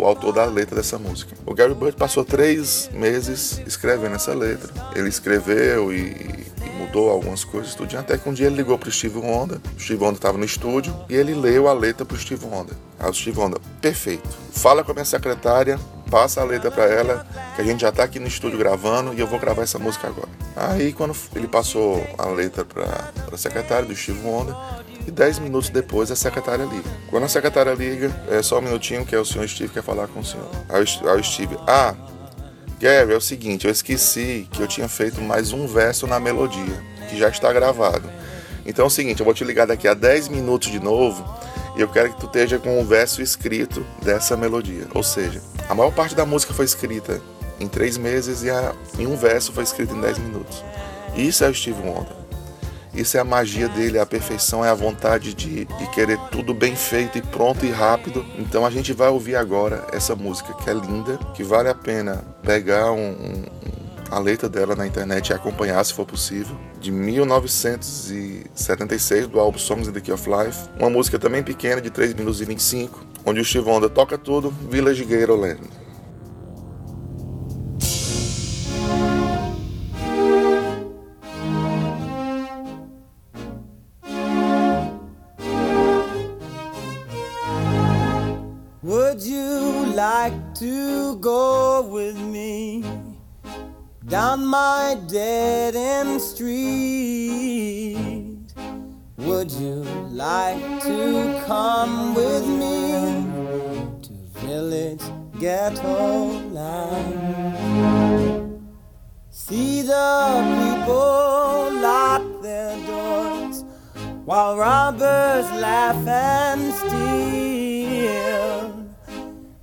o, 0.01 0.05
autor 0.05 0.33
da 0.33 0.45
letra 0.47 0.75
dessa 0.75 0.99
música. 0.99 1.35
O 1.47 1.55
Gary 1.55 1.75
Bird 1.75 1.97
passou 1.97 2.25
três 2.25 2.91
meses 2.93 3.63
escrevendo 3.67 4.17
essa 4.17 4.35
letra. 4.35 4.73
Ele 4.97 5.09
escreveu 5.09 5.93
e 5.93 6.45
mudou 6.95 7.11
algumas 7.11 7.43
coisas, 7.43 7.75
tudo. 7.75 7.97
Até 7.99 8.17
que 8.17 8.29
um 8.29 8.33
dia 8.33 8.47
ele 8.47 8.57
ligou 8.57 8.79
pro 8.79 8.91
Steve 8.91 9.19
Wonder, 9.19 9.59
o 9.77 9.81
Steve 9.81 10.01
Wonder 10.01 10.17
estava 10.17 10.39
no 10.39 10.45
estúdio, 10.45 10.95
e 11.09 11.15
ele 11.15 11.35
leu 11.35 11.67
a 11.67 11.73
letra 11.73 12.05
pro 12.05 12.17
Steve 12.17 12.45
Wonder. 12.47 12.77
Aí 13.01 13.11
o 13.11 13.13
Steve 13.13 13.39
Wonder, 13.39 13.61
perfeito. 13.81 14.29
Fala 14.53 14.85
com 14.85 14.93
a 14.93 14.95
minha 14.95 15.05
secretária, 15.05 15.79
passa 16.09 16.41
a 16.41 16.45
letra 16.45 16.71
para 16.71 16.85
ela, 16.85 17.27
que 17.57 17.63
a 17.63 17.65
gente 17.65 17.81
já 17.81 17.91
tá 17.91 18.05
aqui 18.05 18.21
no 18.21 18.29
estúdio 18.29 18.59
gravando 18.59 19.13
e 19.13 19.19
eu 19.19 19.27
vou 19.27 19.41
gravar 19.41 19.63
essa 19.63 19.79
música 19.79 20.07
agora. 20.07 20.29
Aí 20.55 20.93
quando 20.93 21.17
ele 21.35 21.49
passou 21.49 22.01
a 22.17 22.27
letra 22.27 22.65
para 22.65 23.13
a 23.33 23.37
secretária 23.37 23.87
do 23.87 23.97
Steve 23.97 24.21
Wonder, 24.25 24.55
e 25.07 25.11
10 25.11 25.41
minutos 25.41 25.69
depois 25.69 26.11
a 26.11 26.17
secretária 26.17 26.65
liga. 26.65 26.89
Quando 27.11 27.25
a 27.25 27.29
secretária 27.29 27.75
liga, 27.75 28.11
é 28.31 28.41
só 28.41 28.59
um 28.59 28.63
minutinho 28.63 29.05
que 29.05 29.15
é 29.15 29.19
o 29.19 29.25
senhor 29.25 29.47
Steve 29.47 29.71
quer 29.71 29.83
falar 29.83 30.07
com 30.07 30.21
o 30.21 30.25
senhor. 30.25 30.49
Aí 30.69 30.83
o 31.19 31.23
Steve, 31.23 31.59
ah, 31.67 31.95
Gary, 32.79 33.13
é 33.13 33.17
o 33.17 33.21
seguinte, 33.21 33.67
eu 33.67 33.71
esqueci 33.71 34.49
que 34.51 34.61
eu 34.61 34.67
tinha 34.67 34.89
feito 34.89 35.21
mais 35.21 35.53
um 35.53 35.67
verso 35.67 36.07
na 36.07 36.19
melodia, 36.19 36.83
que 37.09 37.17
já 37.17 37.29
está 37.29 37.53
gravado. 37.53 38.09
Então 38.67 38.85
é 38.85 38.89
o 38.89 38.91
seguinte, 38.91 39.21
eu 39.21 39.25
vou 39.25 39.35
te 39.35 39.45
ligar 39.45 39.67
daqui 39.67 39.87
a 39.87 39.95
10 39.95 40.29
minutos 40.29 40.71
de 40.71 40.81
novo 40.81 41.25
e 41.77 41.81
eu 41.81 41.89
quero 41.89 42.13
que 42.13 42.21
tu 42.21 42.27
esteja 42.27 42.59
com 42.59 42.81
o 42.81 42.85
verso 42.85 43.23
escrito 43.23 43.85
dessa 44.03 44.37
melodia. 44.37 44.87
Ou 44.95 45.03
seja, 45.03 45.41
a 45.69 45.75
maior 45.75 45.93
parte 45.93 46.15
da 46.15 46.27
música 46.27 46.53
foi 46.53 46.65
escrita 46.65 47.21
em 47.61 47.69
três 47.69 47.97
meses 47.97 48.43
e, 48.43 48.51
a, 48.51 48.75
e 48.99 49.07
um 49.07 49.17
verso 49.17 49.53
foi 49.53 49.65
escrito 49.65 49.95
em 49.95 50.01
10 50.01 50.19
minutos. 50.19 50.65
Isso 51.17 51.45
é 51.45 51.49
o 51.49 51.55
Steve 51.55 51.81
Wonder. 51.81 52.24
Isso 52.95 53.17
é 53.17 53.21
a 53.21 53.25
magia 53.25 53.69
dele, 53.69 53.99
é 53.99 54.01
a 54.01 54.07
perfeição, 54.07 54.65
é 54.65 54.69
a 54.69 54.75
vontade 54.75 55.35
de, 55.35 55.65
de 55.65 55.91
querer 55.91 56.17
tudo 56.31 56.55
bem 56.55 56.77
feito 56.77 57.19
e 57.19 57.23
pronto 57.23 57.67
e 57.67 57.71
rápido. 57.71 58.25
Então 58.39 58.65
a 58.65 58.71
gente 58.71 58.93
vai 58.93 59.09
ouvir 59.09 59.35
agora 59.35 59.85
essa 59.93 60.15
música 60.15 60.55
que 60.55 60.71
é 60.71 60.75
linda, 60.75 61.19
que 61.35 61.43
vale 61.43 61.69
a 61.69 61.75
pena 61.75 62.25
pegar 62.43 62.93
um, 62.93 63.11
um, 63.11 63.43
a 64.11 64.21
letra 64.21 64.49
dela 64.49 64.77
na 64.77 64.87
internet 64.87 65.31
e 65.31 65.33
acompanhar 65.33 65.85
se 65.85 65.93
for 65.93 66.07
possível. 66.07 66.57
De 66.81 66.93
1976, 66.93 69.27
do 69.27 69.41
álbum 69.41 69.59
Songs 69.59 69.89
in 69.89 69.93
the 69.93 70.01
Key 70.01 70.13
of 70.13 70.31
Life. 70.31 70.69
Uma 70.79 70.89
música 70.89 71.19
também 71.19 71.43
pequena, 71.43 71.81
de 71.81 71.91
3 71.91 72.15
minutos 72.15 72.41
e 72.41 72.45
25, 72.45 73.05
onde 73.27 73.41
o 73.41 73.45
Wonder 73.65 73.91
toca 73.91 74.17
tudo, 74.17 74.55
Village 74.71 75.05
Gatorland. 75.05 75.84
My 94.55 94.95
dead 95.09 95.75
end 95.75 96.23
street. 96.23 96.55
Would 99.17 99.51
you 99.51 99.77
like 100.25 100.62
to 100.83 101.43
come 101.45 102.14
with 102.14 102.47
me 102.62 102.83
to 104.07 104.12
village 104.47 105.03
ghetto 105.40 106.38
land? 106.59 107.14
See 109.31 109.83
the 109.83 110.12
people 110.61 111.71
lock 111.88 112.23
their 112.40 112.77
doors 112.87 113.64
while 114.25 114.57
robbers 114.57 115.47
laugh 115.67 116.07
and 116.07 116.62
steal. 116.83 118.61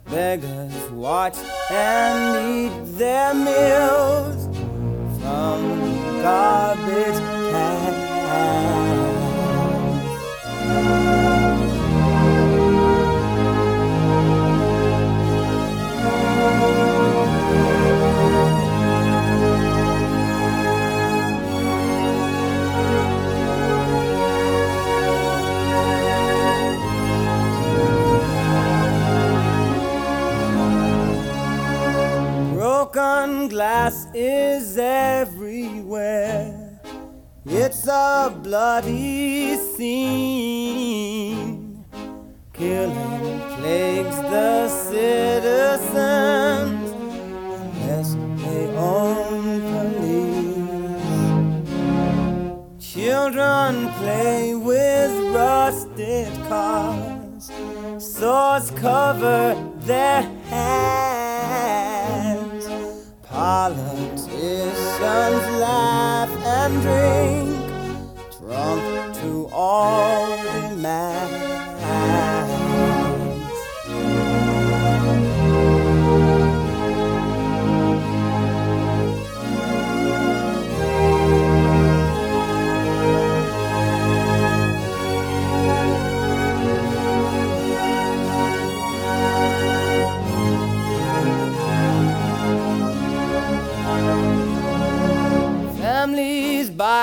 Beggars 0.09 0.91
watch 0.91 1.37
and 1.69 2.21
eat 2.51 2.75
their 2.97 3.33
meals 3.33 4.40
from 5.41 6.21
garbage 6.21 7.19
cans. 7.51 8.01
Broken 33.01 33.47
glass 33.47 34.05
is 34.13 34.77
everywhere. 34.77 36.79
It's 37.45 37.87
a 37.87 38.31
bloody 38.43 39.55
scene. 39.55 41.83
Killing 42.53 43.39
plagues 43.57 44.17
the 44.33 44.69
citizens 44.69 45.91
unless 47.65 48.09
they 48.43 48.67
own 48.77 49.61
police. 49.71 51.01
Children 52.93 53.89
play 53.99 54.53
with 54.53 55.11
rusted 55.35 56.31
cars. 56.47 57.51
Swords 57.97 58.69
cover 58.71 59.55
their 59.87 60.21
hands. 60.51 61.20
Politicians 63.41 64.29
laugh 65.59 66.29
and 66.45 66.73
drink, 66.83 67.57
drunk 68.37 69.15
to 69.15 69.49
all 69.51 70.37
demands. 70.69 71.50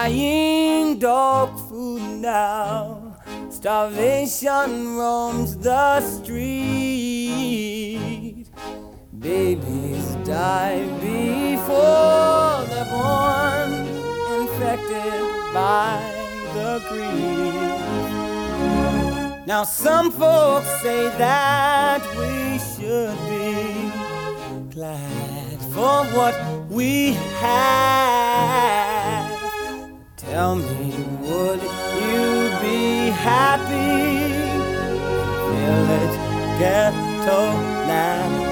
Buying 0.09 0.99
dog 0.99 1.51
food 1.69 2.01
now. 2.21 3.15
Starvation 3.51 4.97
roams 4.97 5.59
the 5.59 6.01
street. 6.01 6.49
Babies 9.19 10.07
die 10.25 10.85
before 11.01 12.65
they're 12.71 12.91
born, 12.97 13.71
infected 14.41 15.23
by 15.53 16.01
the 16.55 16.73
greed. 16.89 17.79
Now, 19.47 19.65
some 19.65 20.11
folks 20.11 20.69
say 20.81 21.09
that 21.19 22.03
we 22.19 22.59
should 22.71 23.19
be 23.29 23.55
glad 24.75 25.59
for 25.75 26.05
what 26.17 26.35
we 26.71 27.13
have. 27.41 28.78
Tell 30.39 30.55
me, 30.55 30.93
would 31.23 31.61
you 31.61 32.27
be 32.63 33.11
happy? 33.11 34.31
Village 35.51 36.17
ghetto 36.61 37.41
land. 37.89 38.49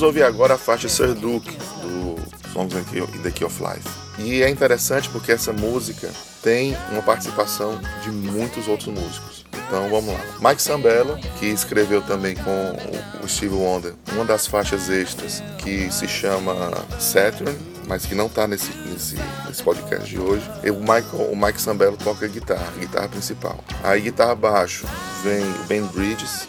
Vamos 0.00 0.16
ouvir 0.16 0.22
agora 0.22 0.54
a 0.54 0.58
faixa 0.58 0.88
Sir 0.88 1.12
Duke 1.12 1.54
do 1.82 2.16
Songs 2.54 2.72
in 2.74 3.22
the 3.22 3.30
Key 3.30 3.44
of 3.44 3.62
Life. 3.62 3.86
E 4.18 4.42
é 4.42 4.48
interessante 4.48 5.10
porque 5.10 5.30
essa 5.30 5.52
música 5.52 6.10
tem 6.42 6.74
uma 6.90 7.02
participação 7.02 7.78
de 8.02 8.10
muitos 8.10 8.66
outros 8.66 8.88
músicos. 8.88 9.44
Então 9.66 9.90
vamos 9.90 10.14
lá. 10.14 10.20
Mike 10.40 10.62
Sambello, 10.62 11.18
que 11.38 11.44
escreveu 11.44 12.00
também 12.00 12.34
com 12.34 13.22
o 13.22 13.28
Steve 13.28 13.54
Wonder 13.54 13.92
uma 14.12 14.24
das 14.24 14.46
faixas 14.46 14.88
extras 14.88 15.42
que 15.58 15.92
se 15.92 16.08
chama 16.08 16.54
Saturn, 16.98 17.54
mas 17.86 18.06
que 18.06 18.14
não 18.14 18.24
está 18.24 18.46
nesse, 18.46 18.72
nesse, 18.86 19.16
nesse, 19.46 19.62
podcast 19.62 20.08
de 20.08 20.18
hoje. 20.18 20.50
E 20.64 20.70
o, 20.70 20.80
Michael, 20.80 21.30
o 21.30 21.36
Mike 21.36 21.60
Sambello 21.60 21.98
toca 21.98 22.26
guitarra, 22.26 22.72
guitarra 22.78 23.08
principal. 23.08 23.62
Aí 23.84 24.00
guitarra 24.00 24.34
baixo 24.34 24.86
vem 25.22 25.42
o 25.42 25.64
Ben 25.68 25.84
Bridges, 25.88 26.48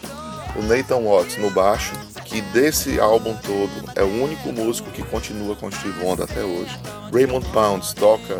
o 0.55 0.61
Nathan 0.61 1.01
Watts 1.01 1.35
no 1.35 1.51
baixo, 1.51 1.91
que 2.31 2.41
desse 2.41 2.97
álbum 2.97 3.35
todo 3.45 3.91
é 3.93 4.01
o 4.01 4.23
único 4.23 4.53
músico 4.53 4.89
que 4.89 5.03
continua 5.03 5.53
com 5.53 5.69
Steve 5.69 6.01
Wonder 6.01 6.23
até 6.23 6.41
hoje. 6.41 6.79
Raymond 7.13 7.45
Pounds 7.49 7.91
toca 7.93 8.39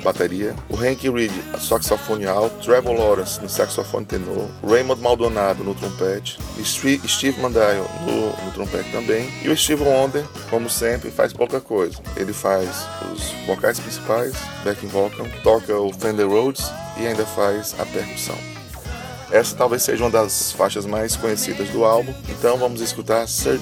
bateria, 0.00 0.54
o 0.68 0.76
Hank 0.76 1.08
Reed 1.08 1.32
saxofone 1.58 2.26
alto, 2.26 2.64
Trevor 2.64 2.94
Lawrence 2.96 3.40
no 3.40 3.48
saxofone 3.48 4.04
tenor, 4.04 4.48
Raymond 4.66 5.00
Maldonado 5.00 5.64
no 5.64 5.74
trompete, 5.74 6.38
Steve 6.64 7.40
Mandel 7.40 7.86
no, 8.06 8.44
no 8.44 8.52
trompete 8.52 8.90
também, 8.90 9.28
e 9.42 9.48
o 9.48 9.56
Steve 9.56 9.82
Wonder, 9.82 10.24
como 10.50 10.68
sempre, 10.68 11.10
faz 11.10 11.32
pouca 11.32 11.60
coisa. 11.60 11.98
Ele 12.16 12.32
faz 12.32 12.86
os 13.12 13.30
vocais 13.46 13.78
principais, 13.78 14.34
backing 14.64 14.88
vocal, 14.88 15.26
toca 15.42 15.76
o 15.78 15.92
Fender 15.92 16.28
Rhodes 16.28 16.70
e 16.98 17.06
ainda 17.06 17.24
faz 17.24 17.74
a 17.78 17.86
percussão. 17.86 18.53
Essa 19.34 19.56
talvez 19.56 19.82
seja 19.82 20.04
uma 20.04 20.10
das 20.12 20.52
faixas 20.52 20.86
mais 20.86 21.16
conhecidas 21.16 21.68
do 21.70 21.84
álbum, 21.84 22.14
então 22.28 22.56
vamos 22.56 22.80
escutar 22.80 23.26
Sir. 23.26 23.58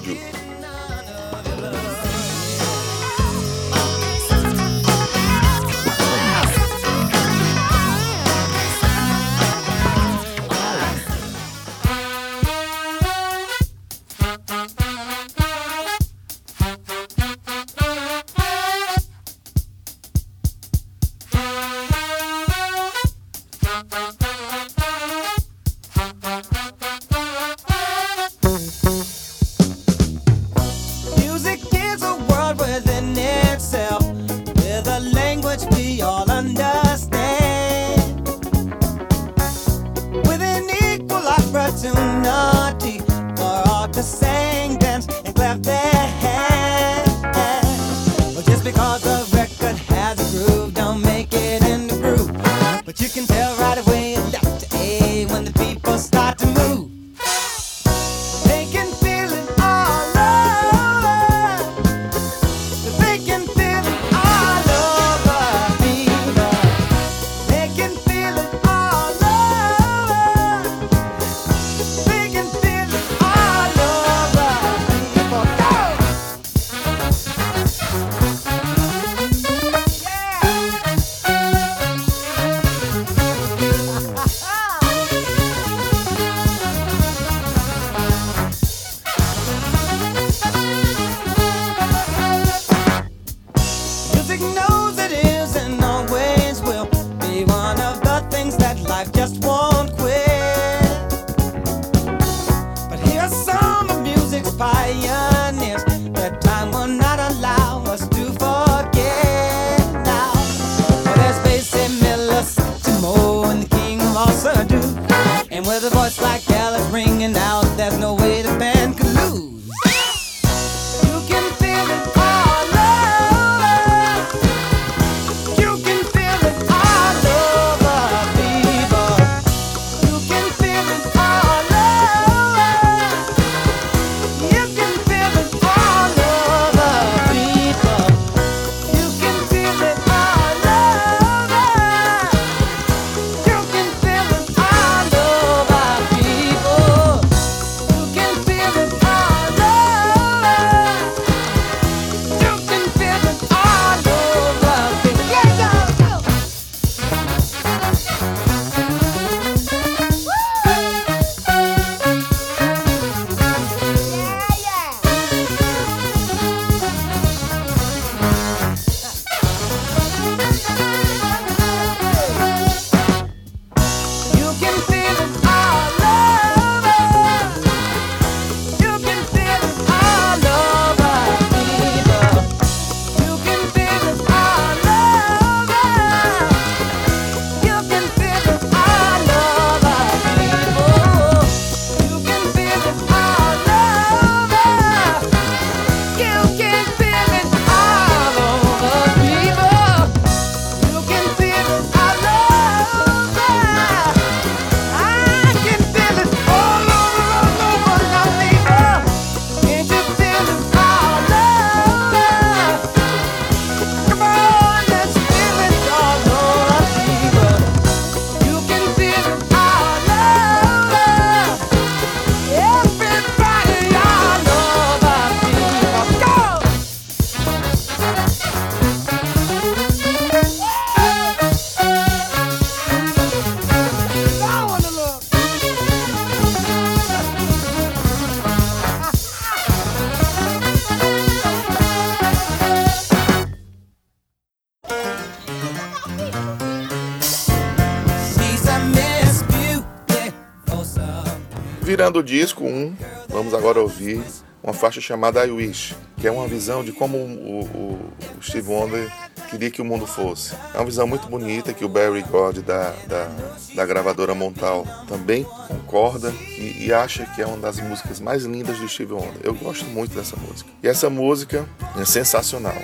Tirando 252.03 252.17
o 252.17 252.23
disco 252.25 252.65
1, 252.65 252.97
vamos 253.29 253.55
agora 253.55 253.81
ouvir 253.81 254.21
uma 254.61 254.73
faixa 254.73 255.01
chamada 255.01 255.47
I 255.47 255.53
Wish, 255.53 255.95
que 256.17 256.27
é 256.27 256.33
uma 256.33 256.49
visão 256.49 256.83
de 256.83 256.91
como 256.91 257.17
o, 257.17 257.61
o, 257.61 258.12
o 258.37 258.43
Steve 258.43 258.69
Wonder 258.69 259.09
queria 259.49 259.71
que 259.71 259.81
o 259.81 259.85
mundo 259.85 260.05
fosse. 260.05 260.53
É 260.75 260.79
uma 260.79 260.85
visão 260.85 261.07
muito 261.07 261.29
bonita 261.29 261.73
que 261.73 261.85
o 261.85 261.88
Barry 261.88 262.23
God 262.23 262.59
da, 262.59 262.91
da, 263.07 263.31
da 263.77 263.87
gravadora 263.87 264.35
Montal 264.35 264.85
também 265.07 265.47
concorda 265.69 266.35
e, 266.59 266.87
e, 266.87 266.93
acha 266.93 267.25
que 267.25 267.41
é 267.41 267.47
uma 267.47 267.59
das 267.59 267.79
músicas 267.79 268.19
mais 268.19 268.43
lindas 268.43 268.79
do 268.79 268.88
Steve 268.88 269.12
Wonder. 269.12 269.41
Eu 269.45 269.55
gosto 269.55 269.85
muito 269.85 270.12
dessa 270.12 270.35
música. 270.35 270.69
E 270.83 270.88
essa 270.88 271.09
música 271.09 271.65
é 271.97 272.05
sensacional, 272.05 272.83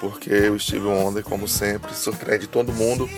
porque 0.00 0.48
o 0.48 0.58
Steve 0.58 0.84
Wonder, 0.84 1.22
como 1.22 1.46
sempre, 1.46 1.94
surpreende 1.94 2.48
todo 2.48 2.72
mundo 2.72 3.08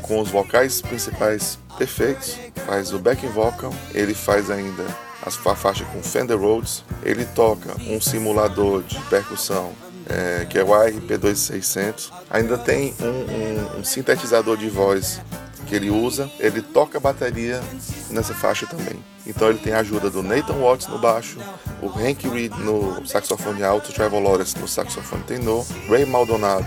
com 0.00 0.18
os 0.18 0.30
vocais 0.30 0.80
principais 0.80 1.58
perfeitos, 1.76 2.38
faz 2.70 2.92
o 2.92 3.00
backing 3.00 3.30
vocal, 3.30 3.74
ele 3.92 4.14
faz 4.14 4.48
ainda 4.48 4.86
a 5.26 5.56
faixa 5.56 5.84
com 5.86 6.00
Fender 6.00 6.38
Rhodes, 6.38 6.84
ele 7.02 7.24
toca 7.24 7.74
um 7.88 8.00
simulador 8.00 8.84
de 8.84 8.96
percussão 9.10 9.72
é, 10.08 10.46
que 10.48 10.56
é 10.56 10.62
o 10.62 10.68
ARP2600, 10.68 12.12
ainda 12.30 12.56
tem 12.56 12.94
um, 13.00 13.06
um, 13.06 13.80
um 13.80 13.84
sintetizador 13.84 14.56
de 14.56 14.70
voz 14.70 15.20
que 15.66 15.74
ele 15.74 15.90
usa, 15.90 16.30
ele 16.38 16.62
toca 16.62 17.00
bateria 17.00 17.60
nessa 18.08 18.34
faixa 18.34 18.68
também. 18.68 19.04
Então 19.26 19.48
ele 19.48 19.58
tem 19.58 19.72
a 19.72 19.80
ajuda 19.80 20.08
do 20.08 20.22
Nathan 20.22 20.60
Watts 20.60 20.86
no 20.86 21.00
baixo, 21.00 21.38
o 21.82 21.88
Hank 21.88 22.28
Reed 22.28 22.52
no 22.52 23.04
saxofone 23.04 23.64
alto, 23.64 23.92
Trevor 23.92 24.22
Lawrence 24.22 24.56
no 24.56 24.68
saxofone 24.68 25.24
tenor, 25.24 25.66
Ray 25.88 26.06
Maldonado 26.06 26.66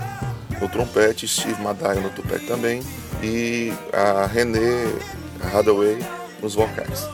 no 0.60 0.68
trompete, 0.68 1.26
Steve 1.26 1.62
Madai 1.62 1.98
no 1.98 2.10
tupete 2.10 2.44
também 2.44 2.82
e 3.22 3.72
a 3.90 4.26
René 4.26 4.92
Hathaway 5.52 5.98
nos 6.42 6.54
vocais. 6.54 7.08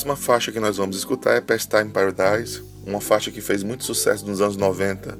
Próxima 0.00 0.16
faixa 0.16 0.50
que 0.50 0.58
nós 0.58 0.78
vamos 0.78 0.96
escutar 0.96 1.34
é 1.34 1.40
Pastime 1.42 1.90
Paradise, 1.90 2.62
uma 2.86 3.02
faixa 3.02 3.30
que 3.30 3.42
fez 3.42 3.62
muito 3.62 3.84
sucesso 3.84 4.24
nos 4.26 4.40
anos 4.40 4.56
90 4.56 5.18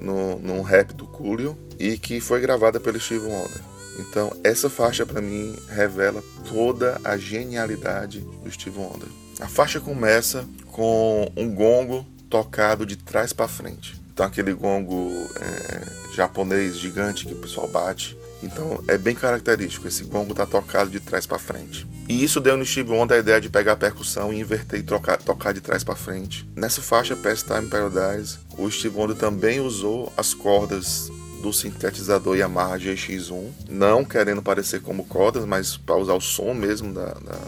no, 0.00 0.38
num 0.38 0.62
rap 0.62 0.94
do 0.94 1.06
Coolio 1.06 1.58
e 1.78 1.98
que 1.98 2.18
foi 2.18 2.40
gravada 2.40 2.80
pelo 2.80 2.98
Steve 2.98 3.26
Wonder. 3.26 3.60
Então, 3.98 4.34
essa 4.42 4.70
faixa 4.70 5.04
para 5.04 5.20
mim 5.20 5.54
revela 5.68 6.24
toda 6.48 6.98
a 7.04 7.18
genialidade 7.18 8.20
do 8.42 8.50
Steve 8.50 8.78
Wonder. 8.78 9.08
A 9.38 9.48
faixa 9.48 9.78
começa 9.80 10.46
com 10.68 11.30
um 11.36 11.54
gongo 11.54 12.06
tocado 12.30 12.86
de 12.86 12.96
trás 12.96 13.34
para 13.34 13.46
frente. 13.46 14.00
Então, 14.14 14.24
aquele 14.24 14.54
gongo 14.54 15.10
é, 15.40 16.14
japonês 16.14 16.78
gigante 16.78 17.26
que 17.26 17.34
o 17.34 17.38
pessoal 17.38 17.68
bate. 17.68 18.16
Então, 18.42 18.82
é 18.88 18.98
bem 18.98 19.14
característico. 19.14 19.86
Esse 19.86 20.04
gongo 20.04 20.34
tá 20.34 20.44
tocado 20.44 20.90
de 20.90 21.00
trás 21.00 21.26
para 21.26 21.38
frente. 21.38 21.86
E 22.08 22.24
isso 22.24 22.40
deu 22.40 22.56
no 22.56 22.66
Steve 22.66 22.90
Wonder 22.90 23.16
a 23.16 23.20
ideia 23.20 23.40
de 23.40 23.48
pegar 23.48 23.72
a 23.72 23.76
percussão 23.76 24.32
e 24.32 24.40
inverter 24.40 24.80
e 24.80 24.82
trocar, 24.82 25.16
tocar 25.18 25.52
de 25.52 25.60
trás 25.60 25.84
para 25.84 25.94
frente. 25.94 26.48
Nessa 26.56 26.82
faixa 26.82 27.16
Pastime 27.16 27.68
Paradise, 27.68 28.38
o 28.58 28.68
Steve 28.70 28.96
Wonder 28.96 29.16
também 29.16 29.60
usou 29.60 30.12
as 30.16 30.34
cordas 30.34 31.10
do 31.42 31.52
sintetizador 31.52 32.36
Yamaha 32.36 32.78
GX1, 32.78 33.50
não 33.68 34.04
querendo 34.04 34.42
parecer 34.42 34.80
como 34.80 35.04
cordas, 35.04 35.44
mas 35.44 35.76
para 35.76 35.96
usar 35.96 36.14
o 36.14 36.20
som 36.20 36.54
mesmo 36.54 36.92
da, 36.92 37.14
da, 37.14 37.38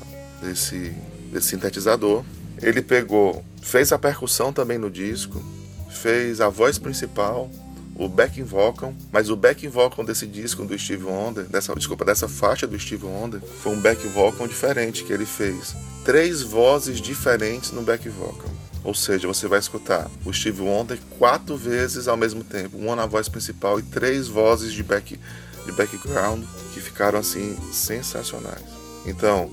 desse, 0.43 0.93
desse 1.33 1.49
sintetizador. 1.49 2.25
Ele 2.61 2.83
pegou, 2.83 3.45
fez 3.63 3.93
a 3.93 3.99
percussão 3.99 4.53
também 4.53 4.79
no 4.79 4.91
disco, 4.91 5.43
fez 5.91 6.41
a 6.41 6.49
voz 6.49 6.79
principal, 6.79 7.51
o 7.97 8.09
backing 8.09 8.45
vocal, 8.45 8.95
mas 9.13 9.31
o 9.31 9.37
backing 9.37 9.69
vocal 9.69 10.05
desse 10.05 10.27
disco 10.27 10.65
do 10.65 10.79
Steve 10.79 11.05
Wonder, 11.05 11.45
dessa, 11.45 11.75
desculpa, 11.75 12.05
dessa 12.05 12.29
faixa 12.29 12.67
do 12.67 12.79
Steve 12.79 13.05
Wonder, 13.05 13.41
foi 13.41 13.73
um 13.73 13.81
back 13.81 14.07
vocal 14.09 14.49
diferente 14.49 15.05
que 15.05 15.13
ele 15.13 15.27
fez. 15.27 15.77
Três 16.05 16.43
vozes 16.43 17.01
diferentes 17.01 17.71
no 17.71 17.83
back 17.83 18.09
vocal. 18.09 18.51
Ou 18.83 18.95
seja, 18.95 19.27
você 19.27 19.47
vai 19.47 19.59
escutar 19.59 20.11
o 20.25 20.33
Steve 20.33 20.61
Wonder 20.61 20.99
quatro 21.19 21.57
vezes 21.57 22.07
ao 22.07 22.17
mesmo 22.17 22.45
tempo, 22.45 22.77
uma 22.77 22.95
na 22.95 23.07
voz 23.07 23.29
principal 23.29 23.79
e 23.79 23.83
três 23.83 24.29
vozes 24.29 24.73
de, 24.73 24.83
back, 24.83 25.19
de 25.65 25.73
background 25.73 26.45
que 26.75 26.81
ficaram 26.81 27.19
assim 27.19 27.57
sensacionais. 27.73 28.63
Então, 29.07 29.51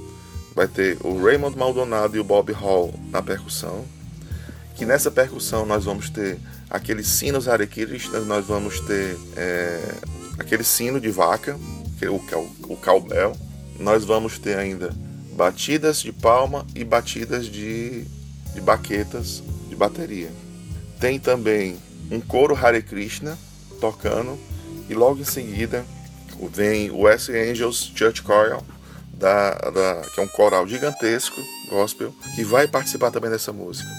vai 0.54 0.68
ter 0.68 0.98
o 1.02 1.24
Raymond 1.24 1.58
Maldonado 1.58 2.18
e 2.18 2.20
o 2.20 2.24
Bob 2.24 2.52
Hall 2.52 2.94
na 3.10 3.22
percussão, 3.22 3.86
que 4.76 4.86
nessa 4.86 5.10
percussão 5.10 5.66
nós 5.66 5.86
vamos 5.86 6.10
ter 6.10 6.38
aqueles 6.72 7.08
sinos 7.08 7.48
Hare 7.48 7.70
nós 8.26 8.46
vamos 8.46 8.80
ter 8.80 9.18
é, 9.36 9.94
aquele 10.40 10.64
sino 10.64 11.00
de 11.00 11.12
vaca, 11.12 11.60
que 12.00 12.06
é 12.06 12.10
o, 12.10 12.22
é 12.32 12.36
o, 12.36 12.50
o 12.70 12.78
cowbell. 12.78 13.36
Nós 13.80 14.06
vamos 14.06 14.40
ter 14.40 14.58
ainda 14.58 14.96
batidas 15.34 16.02
de 16.02 16.12
palma 16.12 16.66
e 16.74 16.84
batidas 16.84 17.48
de, 17.48 18.06
de 18.54 18.62
baquetas 18.62 19.44
de 19.68 19.76
bateria. 19.76 20.30
Tem 21.00 21.20
também 21.20 21.78
um 22.10 22.22
coro 22.22 22.56
Hare 22.56 22.82
Krishna 22.82 23.38
tocando 23.80 24.40
e 24.90 24.94
logo 24.94 25.20
em 25.20 25.26
seguida 25.26 25.86
vem 26.52 26.90
o 26.92 27.08
S 27.08 27.32
Angels 27.32 27.92
Church 27.96 28.24
Choral, 28.24 28.64
da, 29.14 29.52
da, 29.52 30.02
que 30.14 30.20
é 30.20 30.24
um 30.24 30.28
coral 30.28 30.68
gigantesco, 30.68 31.40
gospel, 31.70 32.14
que 32.36 32.44
vai 32.44 32.68
participar 32.68 33.12
também 33.12 33.30
dessa 33.30 33.54
música. 33.54 33.90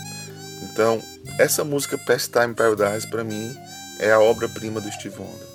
Então, 0.62 1.02
essa 1.38 1.64
música 1.64 1.96
Pastime 1.98 2.54
Paradise 2.54 3.06
para 3.06 3.24
mim 3.24 3.56
é 3.98 4.12
a 4.12 4.20
obra-prima 4.20 4.80
do 4.80 4.90
Steve 4.92 5.18
Wonder. 5.18 5.46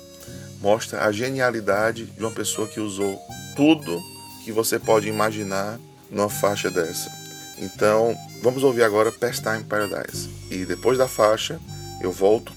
Mostra 0.60 1.04
a 1.04 1.12
genialidade 1.12 2.06
de 2.06 2.20
uma 2.20 2.30
pessoa 2.30 2.66
que 2.66 2.80
usou 2.80 3.20
tudo 3.54 4.02
que 4.44 4.50
você 4.50 4.78
pode 4.78 5.08
imaginar 5.08 5.78
numa 6.10 6.28
faixa 6.28 6.70
dessa. 6.70 7.10
Então, 7.58 8.16
vamos 8.42 8.62
ouvir 8.62 8.82
agora 8.82 9.12
Pastime 9.12 9.64
Paradise. 9.64 10.28
E 10.50 10.64
depois 10.64 10.98
da 10.98 11.06
faixa, 11.06 11.60
eu 12.00 12.10
volto 12.10 12.52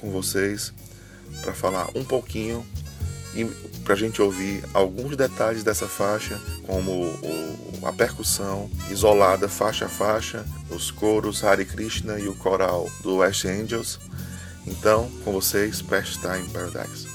com 0.00 0.10
vocês 0.10 0.72
para 1.42 1.54
falar 1.54 1.88
um 1.94 2.04
pouquinho 2.04 2.64
e 3.34 3.44
para 3.88 3.94
a 3.94 3.98
gente 3.98 4.20
ouvir 4.20 4.62
alguns 4.74 5.16
detalhes 5.16 5.64
dessa 5.64 5.88
faixa, 5.88 6.38
como 6.66 6.92
o, 6.92 7.86
a 7.86 7.90
percussão 7.90 8.70
isolada 8.90 9.48
faixa 9.48 9.86
a 9.86 9.88
faixa, 9.88 10.44
os 10.68 10.90
coros 10.90 11.42
Hare 11.42 11.64
Krishna 11.64 12.18
e 12.18 12.28
o 12.28 12.34
coral 12.34 12.86
do 13.02 13.16
West 13.16 13.46
Angels. 13.46 13.98
Então, 14.66 15.10
com 15.24 15.32
vocês, 15.32 15.80
Pastime 15.80 16.50
Paradise. 16.52 17.07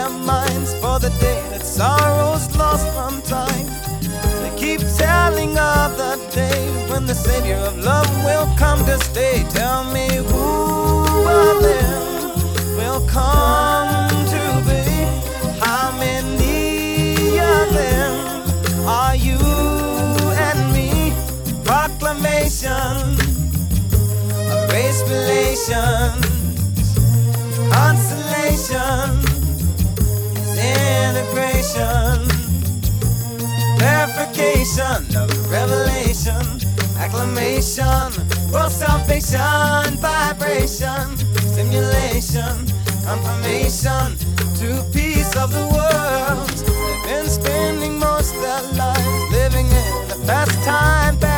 Their 0.00 0.18
minds 0.24 0.72
for 0.80 0.98
the 0.98 1.10
day 1.20 1.40
that 1.50 1.62
sorrow's 1.62 2.46
lost 2.56 2.86
from 2.94 3.20
time 3.22 3.66
They 4.42 4.52
keep 4.62 4.80
telling 4.96 5.52
of 5.58 5.88
the 6.02 6.14
day 6.34 6.60
when 6.90 7.04
the 7.04 7.14
Savior 7.14 7.60
of 7.68 7.76
love 7.78 8.08
will 8.24 8.48
come 8.56 8.80
to 8.86 8.96
stay. 9.10 9.44
Tell 9.50 9.84
me 9.96 10.06
who 10.30 10.48
of 11.40 11.56
them 11.68 11.98
will 12.78 13.02
come 13.08 14.10
to 14.34 14.42
be? 14.68 14.84
How 15.66 15.86
many 16.04 17.38
of 17.54 17.66
them 17.80 18.12
are 19.00 19.16
you 19.26 19.40
and 20.48 20.60
me? 20.76 21.12
Proclamation 21.70 22.96
of 24.52 24.60
race 24.72 25.02
relations, 25.14 26.24
consolation, 27.76 29.29
integration 30.70 32.40
clarification 33.80 35.16
of 35.16 35.30
revelation, 35.50 36.44
acclamation, 36.98 38.08
world 38.52 38.72
salvation, 38.72 39.96
vibration, 39.96 41.16
stimulation, 41.50 42.66
confirmation. 43.04 44.16
To 44.60 44.84
peace 44.92 45.34
of 45.36 45.52
the 45.52 45.66
world. 45.72 46.50
They've 46.50 47.22
been 47.22 47.28
spending 47.30 47.98
most 47.98 48.34
their 48.34 48.62
lives 48.76 49.32
living 49.32 49.66
in 49.66 50.08
the 50.08 50.22
pastime 50.26 51.16
paradise. 51.16 51.29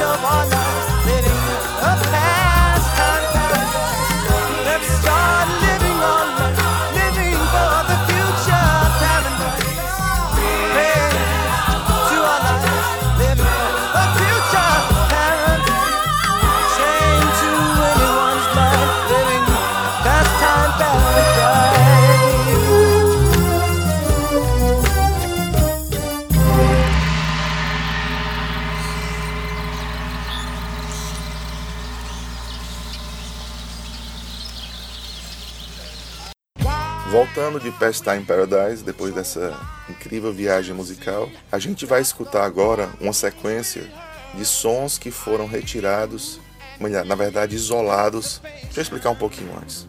Of 0.00 0.24
our 0.24 0.63
Voltando 37.34 37.58
de 37.58 37.72
Pastime 37.72 38.24
Paradise, 38.24 38.84
depois 38.84 39.12
dessa 39.12 39.60
incrível 39.88 40.32
viagem 40.32 40.72
musical, 40.72 41.28
a 41.50 41.58
gente 41.58 41.84
vai 41.84 42.00
escutar 42.00 42.44
agora 42.44 42.88
uma 43.00 43.12
sequência 43.12 43.90
de 44.34 44.44
sons 44.44 44.98
que 44.98 45.10
foram 45.10 45.44
retirados, 45.44 46.38
na 46.78 47.14
verdade 47.16 47.56
isolados. 47.56 48.40
Deixa 48.62 48.78
eu 48.78 48.82
explicar 48.82 49.10
um 49.10 49.16
pouquinho 49.16 49.50
antes. 49.60 49.88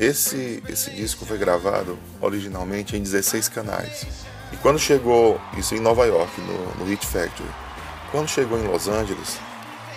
Esse, 0.00 0.62
esse 0.66 0.90
disco 0.92 1.26
foi 1.26 1.36
gravado 1.36 1.98
originalmente 2.22 2.96
em 2.96 3.02
16 3.02 3.50
canais. 3.50 4.06
E 4.50 4.56
quando 4.56 4.78
chegou, 4.78 5.38
isso 5.58 5.74
em 5.74 5.80
Nova 5.80 6.06
York, 6.06 6.40
no, 6.40 6.76
no 6.76 6.84
Hit 6.86 7.06
Factory, 7.06 7.50
quando 8.10 8.28
chegou 8.28 8.58
em 8.58 8.66
Los 8.66 8.88
Angeles, 8.88 9.38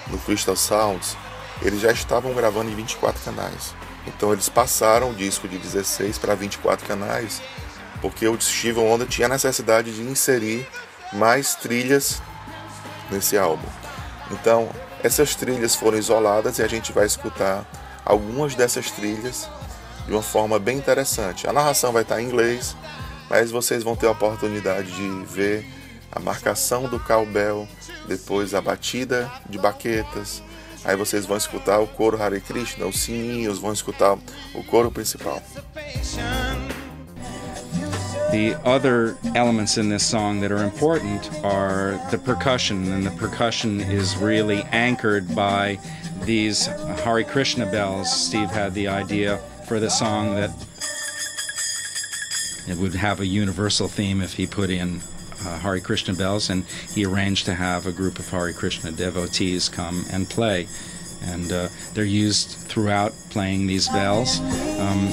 no 0.08 0.18
Crystal 0.18 0.58
Sounds, 0.58 1.16
eles 1.62 1.80
já 1.80 1.94
estavam 1.94 2.34
gravando 2.34 2.70
em 2.70 2.76
24 2.76 3.24
canais. 3.24 3.74
Então 4.08 4.32
eles 4.32 4.50
passaram 4.50 5.12
o 5.12 5.16
disco 5.16 5.48
de 5.48 5.58
16 5.58 6.18
para 6.18 6.36
24 6.36 6.86
canais, 6.86 7.42
porque 8.02 8.28
o 8.28 8.40
Steve 8.40 8.80
Wonder 8.80 9.08
tinha 9.08 9.28
necessidade 9.28 9.94
de 9.94 10.02
inserir 10.02 10.68
mais 11.14 11.56
trilhas 11.56 12.22
nesse 13.10 13.38
álbum. 13.38 13.68
Então, 14.32 14.70
essas 15.04 15.36
trilhas 15.36 15.76
foram 15.76 15.98
isoladas 15.98 16.58
e 16.58 16.64
a 16.64 16.68
gente 16.68 16.92
vai 16.92 17.06
escutar 17.06 17.66
algumas 18.04 18.56
dessas 18.56 18.92
trilhas 18.92 19.50
de 20.06 20.12
uma 20.14 20.22
forma 20.22 20.60
bem 20.60 20.78
interessante. 20.78 21.48
A 21.48 21.54
narração 21.54 21.92
vai 21.92 22.04
estar 22.04 22.22
em 22.22 22.26
inglês, 22.26 22.76
mas 23.30 23.52
vocês 23.52 23.84
vão 23.84 23.96
ter 23.96 24.08
a 24.08 24.12
oportunidade 24.12 24.92
de 24.92 25.26
ver 25.26 25.66
a 26.12 26.20
marcação 26.20 26.84
do 26.84 27.00
cowbell, 27.00 27.68
depois 28.08 28.54
a 28.54 28.62
batida 28.62 29.32
de 29.50 29.58
baquetas. 29.58 30.42
Aí 30.86 30.96
vocês 30.96 31.26
vão 31.26 31.36
escutar 31.36 31.80
o 31.80 31.88
coro 31.88 32.22
Hare 32.22 32.40
Krishna, 32.40 32.86
os 32.86 33.00
sininhos, 33.00 33.58
vão 33.58 33.74
escutar 33.74 34.18
o 34.54 34.64
coro 34.64 34.92
principal. 34.92 35.42
The 38.32 38.56
other 38.66 39.16
elements 39.34 39.78
in 39.78 39.90
this 39.90 40.04
song 40.04 40.42
that 40.42 40.52
are 40.52 40.64
important 40.64 41.30
are 41.44 41.98
the 42.12 42.18
percussion, 42.18 42.92
and 42.92 43.04
the 43.04 43.12
percussion 43.12 43.80
is 43.80 44.16
really 44.18 44.64
anchored 44.72 45.34
by 45.34 45.80
these 46.24 46.68
Hare 47.04 47.24
Krishna 47.24 47.66
bells. 47.66 48.12
Steve 48.12 48.50
had 48.50 48.74
the 48.74 48.88
idea 48.88 49.40
for 49.68 49.80
the 49.80 49.90
song 49.90 50.36
that 50.36 50.52
it 52.68 52.78
would 52.78 52.94
have 52.94 53.22
a 53.22 53.26
universal 53.26 53.88
theme 53.88 54.22
if 54.22 54.34
he 54.34 54.46
put 54.46 54.70
in 54.70 55.02
uh, 55.46 55.60
Hare 55.60 55.80
Krishna 55.80 56.14
bells, 56.14 56.50
and 56.50 56.66
he 56.94 57.06
arranged 57.06 57.46
to 57.46 57.54
have 57.54 57.88
a 57.88 57.92
group 57.92 58.20
of 58.20 58.30
Hari 58.30 58.54
Krishna 58.54 58.92
devotees 58.92 59.70
come 59.70 60.06
and 60.12 60.30
play. 60.30 60.68
And 61.24 61.52
uh, 61.52 61.70
they're 61.94 62.04
used 62.04 62.50
throughout 62.50 63.14
playing 63.30 63.68
these 63.68 63.88
bells. 63.90 64.40
Um, 64.80 65.08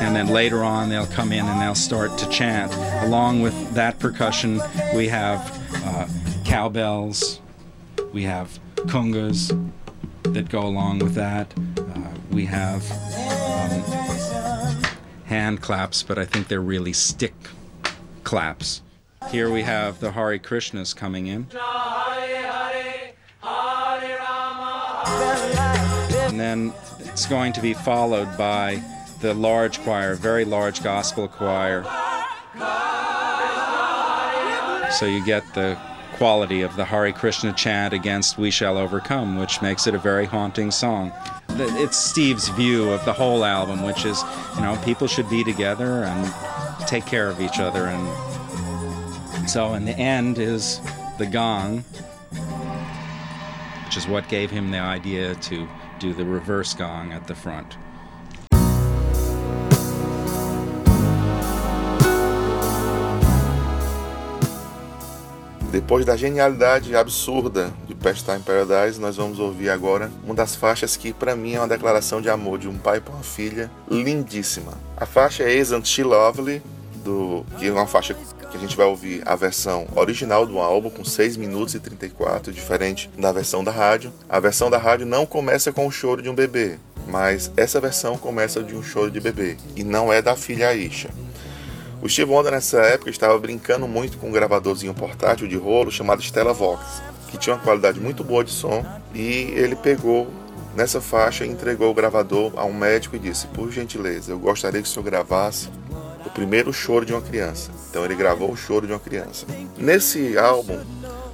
and 0.00 0.14
then 0.14 0.28
later 0.28 0.62
on, 0.62 0.88
they'll 0.88 1.06
come 1.06 1.32
in 1.32 1.44
and 1.44 1.60
they'll 1.60 1.74
start 1.74 2.16
to 2.18 2.28
chant. 2.28 2.72
Along 3.04 3.42
with 3.42 3.74
that 3.74 3.98
percussion, 3.98 4.60
we 4.94 5.08
have 5.08 5.40
uh, 5.84 6.06
cowbells, 6.44 7.40
we 8.12 8.22
have 8.22 8.58
kungas 8.86 9.52
that 10.22 10.48
go 10.48 10.60
along 10.60 10.98
with 10.98 11.14
that. 11.14 11.52
Uh, 11.78 12.10
we 12.30 12.44
have 12.44 12.82
um, 12.92 14.84
hand 15.24 15.60
claps, 15.60 16.02
but 16.02 16.18
I 16.18 16.24
think 16.24 16.48
they're 16.48 16.60
really 16.60 16.92
stick 16.92 17.34
claps. 18.24 18.82
Here 19.30 19.50
we 19.50 19.62
have 19.62 20.00
the 20.00 20.12
Hare 20.12 20.38
Krishnas 20.38 20.94
coming 20.94 21.26
in. 21.26 21.46
And 26.22 26.40
then 26.40 26.72
it's 27.00 27.26
going 27.26 27.52
to 27.54 27.60
be 27.60 27.74
followed 27.74 28.36
by 28.38 28.82
the 29.20 29.34
large 29.34 29.80
choir, 29.80 30.14
very 30.14 30.44
large 30.44 30.82
gospel 30.82 31.28
choir. 31.28 31.84
So 34.92 35.06
you 35.06 35.24
get 35.24 35.42
the 35.54 35.76
quality 36.14 36.62
of 36.62 36.76
the 36.76 36.84
Hare 36.84 37.12
Krishna 37.12 37.52
chant 37.52 37.92
against 37.92 38.38
We 38.38 38.50
Shall 38.50 38.78
Overcome, 38.78 39.38
which 39.38 39.60
makes 39.60 39.86
it 39.86 39.94
a 39.94 39.98
very 39.98 40.24
haunting 40.24 40.70
song. 40.70 41.12
It's 41.50 41.96
Steve's 41.96 42.48
view 42.50 42.90
of 42.90 43.04
the 43.04 43.12
whole 43.12 43.44
album, 43.44 43.82
which 43.82 44.04
is, 44.04 44.22
you 44.54 44.62
know, 44.62 44.80
people 44.84 45.06
should 45.06 45.28
be 45.28 45.42
together 45.44 46.04
and 46.04 46.32
take 46.86 47.04
care 47.06 47.28
of 47.28 47.40
each 47.40 47.58
other. 47.58 47.86
And 47.86 48.35
so 49.46 49.74
in 49.74 49.84
the 49.84 49.96
end 49.96 50.38
is 50.38 50.80
the 51.18 51.26
gong, 51.26 51.84
which 53.84 53.96
is 53.96 54.06
what 54.08 54.28
gave 54.28 54.50
him 54.50 54.70
the 54.70 54.78
idea 54.78 55.34
to 55.36 55.66
do 55.98 56.12
the 56.12 56.24
reverse 56.24 56.74
gong 56.74 57.12
at 57.12 57.26
the 57.26 57.34
front. 57.34 57.76
Depois 65.70 66.06
da 66.06 66.16
genialidade 66.16 66.96
absurda 66.96 67.70
de 67.86 67.94
Pastime 67.94 68.40
Paradise, 68.40 68.98
nós 68.98 69.16
vamos 69.16 69.38
ouvir 69.38 69.68
agora 69.68 70.10
uma 70.24 70.34
das 70.34 70.56
faixas 70.56 70.96
que 70.96 71.12
para 71.12 71.36
mim 71.36 71.54
é 71.54 71.60
uma 71.60 71.68
declaração 71.68 72.20
de 72.20 72.30
amor 72.30 72.58
de 72.58 72.66
um 72.66 72.78
pai 72.78 72.98
para 72.98 73.12
uma 73.12 73.22
filha 73.22 73.70
lindíssima. 73.90 74.72
A 74.96 75.04
faixa 75.04 75.42
é 75.42 75.54
Isn't 75.54 75.86
She 75.86 76.02
Lovely, 76.02 76.62
do, 77.04 77.44
que 77.58 77.66
é 77.66 77.72
uma 77.72 77.86
faixa 77.86 78.14
que 78.50 78.56
a 78.56 78.60
gente 78.60 78.76
vai 78.76 78.86
ouvir 78.86 79.22
a 79.26 79.34
versão 79.34 79.86
original 79.94 80.46
do 80.46 80.58
álbum 80.58 80.90
com 80.90 81.04
6 81.04 81.36
minutos 81.36 81.74
e 81.74 81.80
34, 81.80 82.52
diferente 82.52 83.10
da 83.18 83.32
versão 83.32 83.62
da 83.62 83.70
rádio. 83.70 84.12
A 84.28 84.40
versão 84.40 84.70
da 84.70 84.78
rádio 84.78 85.06
não 85.06 85.26
começa 85.26 85.72
com 85.72 85.86
o 85.86 85.90
choro 85.90 86.22
de 86.22 86.28
um 86.28 86.34
bebê, 86.34 86.78
mas 87.06 87.50
essa 87.56 87.80
versão 87.80 88.16
começa 88.16 88.62
de 88.62 88.74
um 88.74 88.82
choro 88.82 89.10
de 89.10 89.20
bebê 89.20 89.56
e 89.74 89.84
não 89.84 90.12
é 90.12 90.20
da 90.20 90.36
filha 90.36 90.68
Aisha. 90.68 91.10
O 92.02 92.08
Steve 92.08 92.30
Wonder 92.30 92.52
nessa 92.52 92.78
época 92.82 93.10
estava 93.10 93.38
brincando 93.38 93.88
muito 93.88 94.18
com 94.18 94.28
um 94.28 94.32
gravadorzinho 94.32 94.94
portátil 94.94 95.48
de 95.48 95.56
rolo 95.56 95.90
chamado 95.90 96.22
Stella 96.22 96.52
Vox, 96.52 97.02
que 97.28 97.38
tinha 97.38 97.56
uma 97.56 97.62
qualidade 97.62 97.98
muito 97.98 98.22
boa 98.22 98.44
de 98.44 98.50
som, 98.50 98.84
e 99.14 99.52
ele 99.54 99.74
pegou 99.74 100.28
nessa 100.76 101.00
faixa 101.00 101.46
entregou 101.46 101.90
o 101.90 101.94
gravador 101.94 102.52
a 102.54 102.64
um 102.64 102.72
médico 102.72 103.16
e 103.16 103.18
disse: 103.18 103.46
"Por 103.48 103.72
gentileza, 103.72 104.30
eu 104.32 104.38
gostaria 104.38 104.82
que 104.82 104.86
o 104.86 104.90
senhor 104.90 105.04
gravasse 105.04 105.68
o 106.26 106.30
primeiro 106.30 106.72
choro 106.72 107.06
de 107.06 107.12
uma 107.12 107.22
criança". 107.22 107.70
Então 107.88 108.04
ele 108.04 108.14
gravou 108.14 108.50
o 108.50 108.56
choro 108.56 108.86
de 108.86 108.92
uma 108.92 108.98
criança. 108.98 109.46
Nesse 109.78 110.36
álbum, 110.36 110.78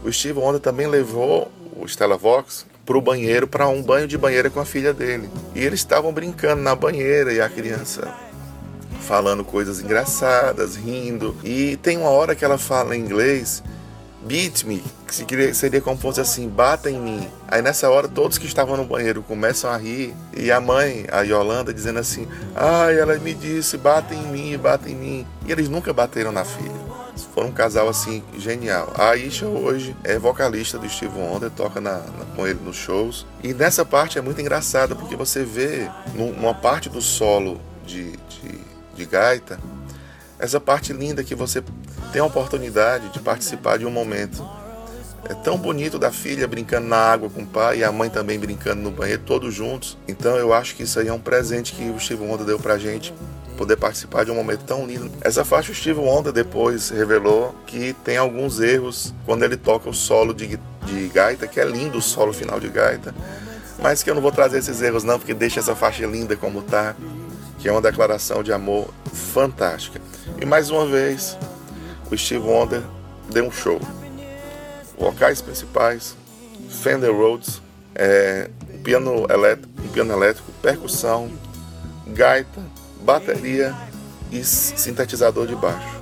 o 0.05 0.13
Steve 0.13 0.39
Wonder 0.39 0.61
também 0.61 0.87
levou 0.87 1.51
o 1.77 1.87
Stella 1.87 2.17
Vox 2.17 2.67
para 2.85 2.99
o 2.99 3.01
banheiro, 3.01 3.47
para 3.47 3.69
um 3.69 3.83
banho 3.83 4.07
de 4.07 4.19
banheira 4.19 4.51
com 4.51 4.61
a 4.61 4.65
filha 4.65 4.93
dele. 4.93 5.29
E 5.55 5.61
eles 5.61 5.81
estavam 5.81 6.13
brincando 6.13 6.63
na 6.63 6.75
banheira 6.75 7.33
e 7.33 7.41
a 7.41 7.49
criança 7.49 8.13
falando 9.03 9.45
coisas 9.45 9.81
engraçadas, 9.81 10.77
rindo. 10.77 11.37
E 11.45 11.77
tem 11.77 11.99
uma 11.99 12.11
hora 12.11 12.35
que 12.35 12.45
ela 12.45 12.59
fala 12.59 12.97
em 12.97 13.01
inglês, 13.01 13.63
beat 14.25 14.65
me, 14.65 14.83
que 15.07 15.55
seria 15.55 15.81
como 15.81 15.99
fosse 15.99 16.21
assim, 16.21 16.49
bata 16.49 16.91
em 16.91 16.99
mim. 16.99 17.29
Aí 17.49 17.61
nessa 17.61 17.91
hora 17.91 18.09
todos 18.09 18.39
que 18.39 18.47
estavam 18.47 18.77
no 18.77 18.85
banheiro 18.85 19.23
começam 19.23 19.71
a 19.71 19.77
rir 19.77 20.15
e 20.37 20.51
a 20.51 20.61
mãe, 20.61 21.07
a 21.11 21.23
Yolanda, 21.23 21.73
dizendo 21.73 21.99
assim, 21.99 22.27
ai, 22.55 22.99
ela 22.99 23.17
me 23.19 23.35
disse, 23.35 23.77
bata 23.77 24.15
em 24.15 24.23
mim, 24.29 24.57
bata 24.59 24.89
em 24.89 24.95
mim. 24.95 25.27
E 25.47 25.53
eles 25.53 25.69
nunca 25.69 25.93
bateram 25.93 26.33
na 26.33 26.45
filha. 26.45 26.93
Foram 27.35 27.49
um 27.49 27.53
casal 27.53 27.89
assim 27.89 28.23
genial. 28.39 28.93
A 28.97 29.11
Aisha 29.11 29.47
hoje 29.47 29.95
é 30.03 30.19
vocalista 30.19 30.79
do 30.79 30.89
Steve 30.89 31.19
Wonder, 31.19 31.51
toca 31.51 31.81
na, 31.81 31.99
na, 31.99 32.25
com 32.35 32.47
ele 32.47 32.59
nos 32.65 32.77
shows. 32.77 33.27
E 33.43 33.53
nessa 33.53 33.85
parte 33.85 34.19
é 34.19 34.23
muito 34.23 34.41
engraçada 34.41 34.95
porque 34.95 35.17
você 35.17 35.45
vê 35.45 35.89
numa 36.15 36.55
parte 36.55 36.89
do 36.89 37.01
solo 37.01 37.61
de, 37.85 38.13
de, 38.13 38.61
de 38.95 39.05
gaita 39.05 39.59
essa 40.43 40.59
parte 40.59 40.93
linda 40.93 41.23
que 41.23 41.37
você 41.37 41.63
tem 42.13 42.21
a 42.21 42.25
oportunidade 42.25 43.09
de 43.09 43.19
participar 43.19 43.79
de 43.79 43.87
um 43.87 43.91
momento 43.91 44.47
é 45.25 45.35
tão 45.35 45.57
bonito 45.57 45.99
da 45.99 46.11
filha 46.11 46.49
brincando 46.49 46.89
na 46.89 46.97
água 46.97 47.31
com 47.31 47.43
o 47.43 47.47
pai 47.47 47.79
e 47.79 47.85
a 47.85 47.93
mãe 47.93 48.11
também 48.11 48.39
brincando 48.39 48.83
no 48.83 48.91
banheiro, 48.91 49.23
todos 49.25 49.55
juntos. 49.55 49.97
Então 50.07 50.37
eu 50.37 50.53
acho 50.53 50.75
que 50.75 50.83
isso 50.83 50.99
aí 50.99 51.09
é 51.09 51.13
um 51.13 51.21
presente 51.21 51.73
que 51.73 51.89
o 51.91 51.99
Steve 51.99 52.23
Wonder 52.23 52.45
deu 52.45 52.59
pra 52.59 52.77
gente 52.77 53.15
poder 53.57 53.77
participar 53.77 54.25
de 54.25 54.31
um 54.31 54.35
momento 54.35 54.65
tão 54.65 54.85
lindo. 54.85 55.11
Essa 55.21 55.45
faixa 55.45 55.71
o 55.71 55.75
Steve 55.75 56.01
Wonder 56.01 56.33
depois 56.33 56.91
revelou 56.91 57.55
que 57.67 57.95
tem 58.05 58.17
alguns 58.17 58.59
erros 58.61 59.15
quando 59.25 59.45
ele 59.45 59.57
toca 59.57 59.89
o 59.89 59.95
solo 59.95 60.35
de, 60.35 60.59
de 60.85 61.09
gaita, 61.09 61.47
que 61.47 61.61
é 61.61 61.65
lindo 61.65 61.99
o 61.99 62.03
solo 62.03 62.33
final 62.33 62.59
de 62.59 62.69
gaita, 62.69 63.15
mas 63.81 64.03
que 64.03 64.11
eu 64.11 64.15
não 64.15 64.23
vou 64.23 64.33
trazer 64.33 64.59
esses 64.59 64.83
erros 64.83 65.05
não, 65.05 65.19
porque 65.19 65.35
deixa 65.35 65.61
essa 65.61 65.77
faixa 65.77 66.05
linda 66.05 66.35
como 66.35 66.63
tá, 66.63 66.97
que 67.59 67.69
é 67.69 67.73
uma 67.73 67.81
declaração 67.81 68.43
de 68.43 68.53
amor 68.53 68.93
fantástica. 69.13 70.01
E 70.41 70.45
mais 70.45 70.71
uma 70.71 70.87
vez, 70.87 71.39
o 72.13 72.19
Steve 72.19 72.47
Wonder 72.47 72.83
deu 73.31 73.47
um 73.47 73.51
show 73.51 73.81
vocais 74.99 75.41
principais, 75.41 76.15
Fender 76.69 77.13
Rhodes, 77.13 77.61
é, 77.95 78.49
piano 78.85 79.27
elétrico, 79.29 79.89
piano 79.93 80.13
elétrico, 80.13 80.53
percussão, 80.63 81.31
gaita, 82.07 82.61
bateria 83.03 83.75
e 84.31 84.45
sintetizador 84.45 85.47
de 85.47 85.57
baixo. 85.57 86.01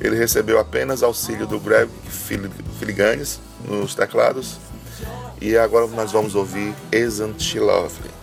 Ele 0.00 0.16
recebeu 0.16 0.60
apenas 0.60 1.02
auxílio 1.02 1.46
do 1.46 1.58
Greg 1.58 1.90
Filiganes 2.78 3.40
nos 3.66 3.94
teclados 3.94 4.58
e 5.40 5.56
agora 5.56 5.86
nós 5.88 6.12
vamos 6.12 6.34
ouvir 6.34 6.74
Isn't 6.92 7.42
She 7.42 7.58
Lovely? 7.58 8.15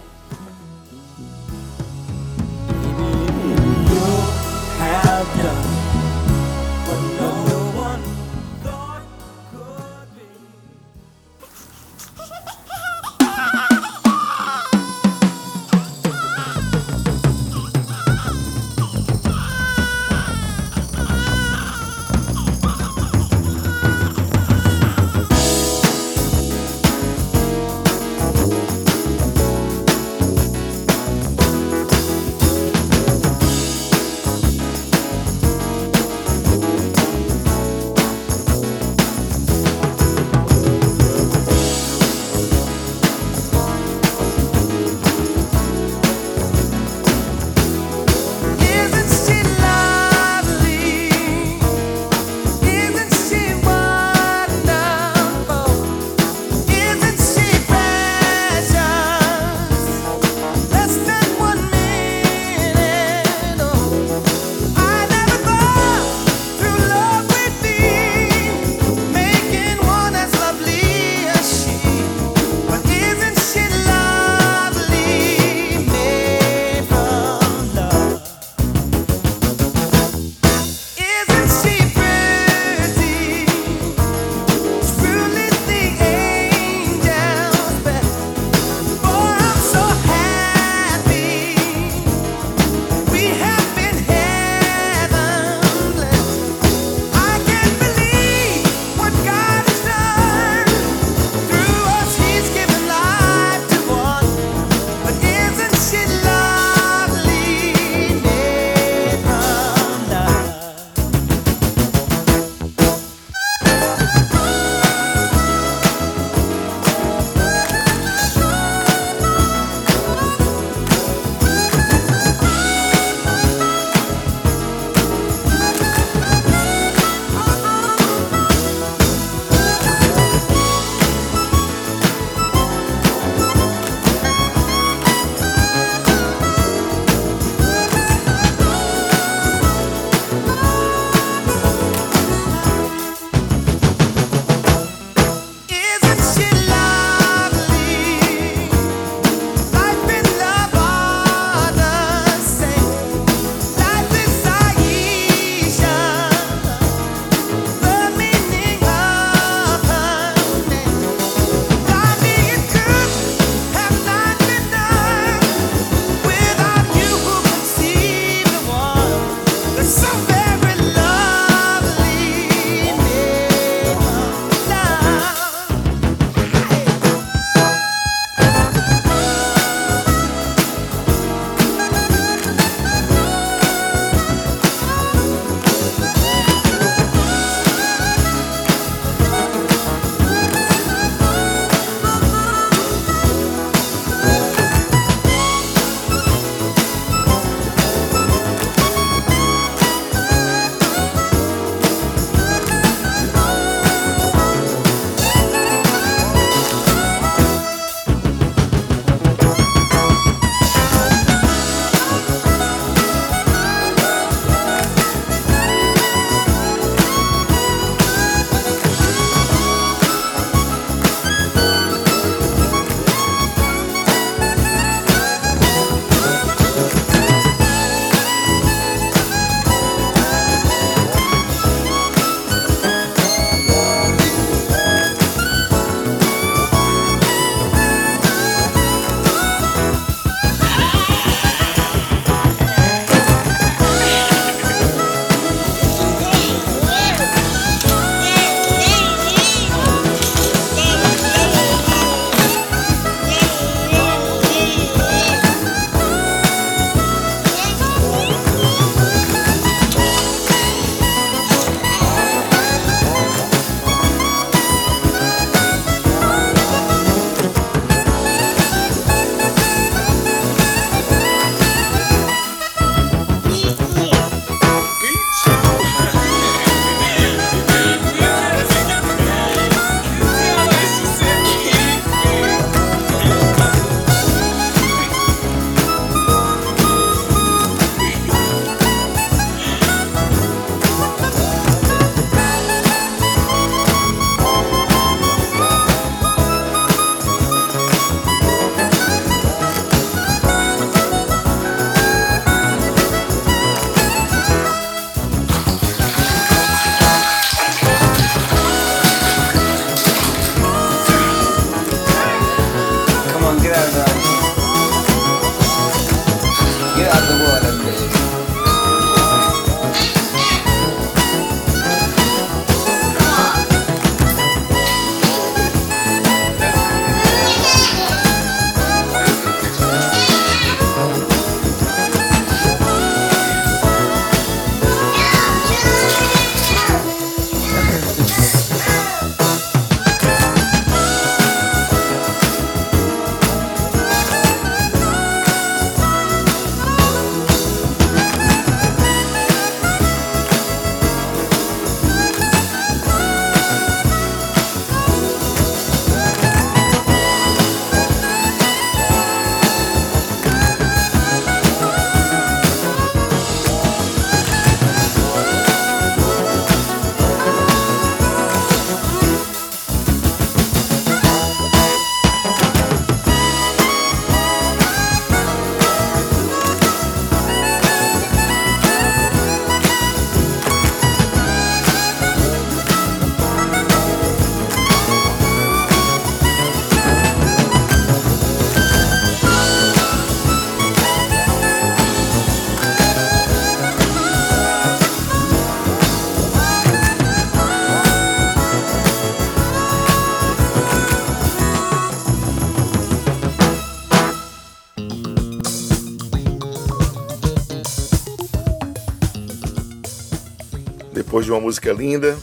Depois 411.14 411.46
de 411.46 411.52
uma 411.52 411.62
música 411.62 411.94
linda, 411.94 412.38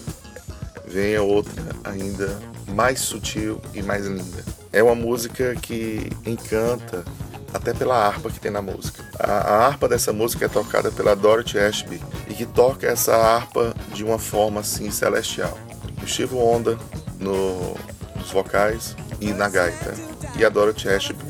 vem 0.87 1.16
a 1.16 1.23
outra 1.23 1.53
ainda 1.83 2.39
mais 2.68 3.01
sutil 3.01 3.61
e 3.75 3.83
mais 3.83 4.07
linda. 4.07 4.45
É 4.73 4.83
uma 4.83 4.95
música 4.95 5.57
que 5.57 6.09
encanta 6.25 7.05
até 7.53 7.75
pela 7.75 7.97
harpa 7.97 8.31
que 8.31 8.39
tem 8.39 8.51
na 8.51 8.62
música. 8.62 9.05
A, 9.18 9.33
a 9.33 9.66
harpa 9.66 9.89
dessa 9.89 10.12
música 10.12 10.45
é 10.45 10.49
tocada 10.49 10.91
pela 10.93 11.16
Dorothy 11.16 11.59
Ashby 11.59 12.01
e 12.29 12.35
que 12.35 12.47
toca 12.47 12.87
essa 12.87 13.16
harpa 13.16 13.75
de 13.93 14.05
uma 14.05 14.18
forma 14.18 14.61
assim 14.61 14.91
celestial. 14.91 15.59
O 16.01 16.07
Steve 16.07 16.35
Wonder 16.35 16.79
no, 17.18 17.75
nos 18.14 18.31
vocais 18.31 18.97
e 19.21 19.33
na 19.33 19.49
gaita 19.49 19.95
e 20.39 20.45
a 20.45 20.49
Dorothy 20.49 20.89
Ashby 20.91 21.25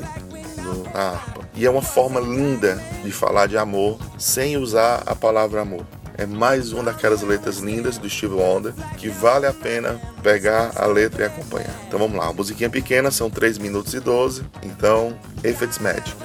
no, 0.57 0.83
na 0.93 1.13
harpa. 1.13 1.41
E 1.55 1.65
é 1.65 1.69
uma 1.69 1.81
forma 1.81 2.19
linda 2.19 2.75
de 3.03 3.11
falar 3.11 3.47
de 3.47 3.57
amor 3.57 3.97
sem 4.17 4.57
usar 4.57 5.01
a 5.07 5.15
palavra 5.15 5.61
amor. 5.61 5.85
É 6.21 6.25
mais 6.27 6.71
uma 6.71 6.83
daquelas 6.83 7.23
letras 7.23 7.57
lindas 7.57 7.97
do 7.97 8.07
Steve 8.07 8.35
Wonder 8.35 8.75
que 8.95 9.09
vale 9.09 9.47
a 9.47 9.51
pena 9.51 9.99
pegar 10.21 10.71
a 10.75 10.85
letra 10.85 11.23
e 11.23 11.25
acompanhar. 11.25 11.73
Então 11.87 11.97
vamos 11.97 12.15
lá, 12.15 12.25
uma 12.25 12.33
musiquinha 12.33 12.69
pequena, 12.69 13.09
são 13.09 13.27
3 13.27 13.57
minutos 13.57 13.95
e 13.95 13.99
12. 13.99 14.45
Então, 14.61 15.17
If 15.43 15.63
It's 15.63 15.79
Magic. 15.79 16.15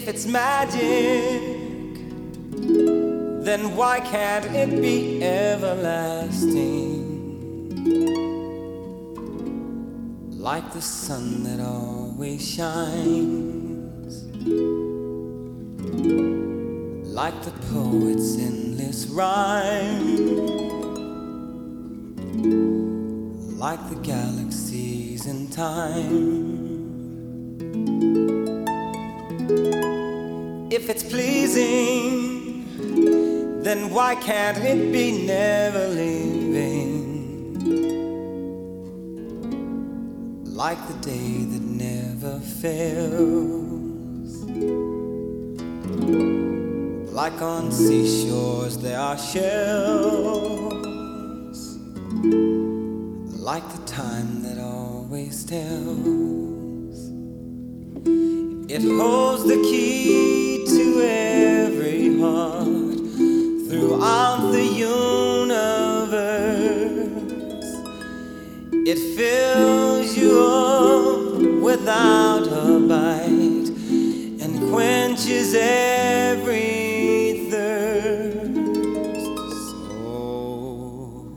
If 0.00 0.08
it's 0.08 0.24
magic, 0.24 1.42
then 3.44 3.76
why 3.76 4.00
can't 4.00 4.46
it 4.46 4.80
be 4.80 5.22
everlasting? 5.22 6.56
Like 10.38 10.72
the 10.72 10.80
sun 10.80 11.42
that 11.42 11.60
always 11.60 12.40
shines, 12.40 14.24
like 17.14 17.42
the 17.42 17.52
poet's 17.70 18.38
endless 18.38 19.04
rhyme, 19.08 20.16
like 23.58 23.86
the 23.90 23.96
galaxies 23.96 25.26
in 25.26 25.48
time. 25.48 26.70
If 30.72 30.88
it's 30.88 31.02
pleasing, 31.02 32.64
then 33.64 33.90
why 33.90 34.14
can't 34.14 34.56
it 34.58 34.92
be 34.92 35.26
never 35.26 35.88
leaving? 35.88 37.56
Like 40.44 40.78
the 40.86 40.94
day 40.94 41.42
that 41.42 41.60
never 41.60 42.38
fails. 42.38 44.44
Like 47.12 47.42
on 47.42 47.72
seashores 47.72 48.78
there 48.78 49.00
are 49.00 49.18
shells. 49.18 50.86
Like 53.40 53.68
the 53.72 53.82
time 53.86 54.44
that 54.44 54.60
always 54.60 55.42
tells. 55.42 57.10
It 58.70 58.82
holds 58.82 59.42
the 59.42 59.56
key 59.68 60.49
to 60.76 61.02
every 61.02 62.18
heart 62.18 62.66
throughout 63.68 64.50
the 64.52 64.64
universe. 64.64 65.50
It 68.86 68.98
fills 69.16 70.16
you 70.16 70.40
up 70.40 71.40
without 71.60 72.46
a 72.46 72.78
bite 72.88 73.70
and 74.42 74.70
quenches 74.72 75.54
every 75.54 77.48
thirst. 77.50 78.54
So, 79.70 81.34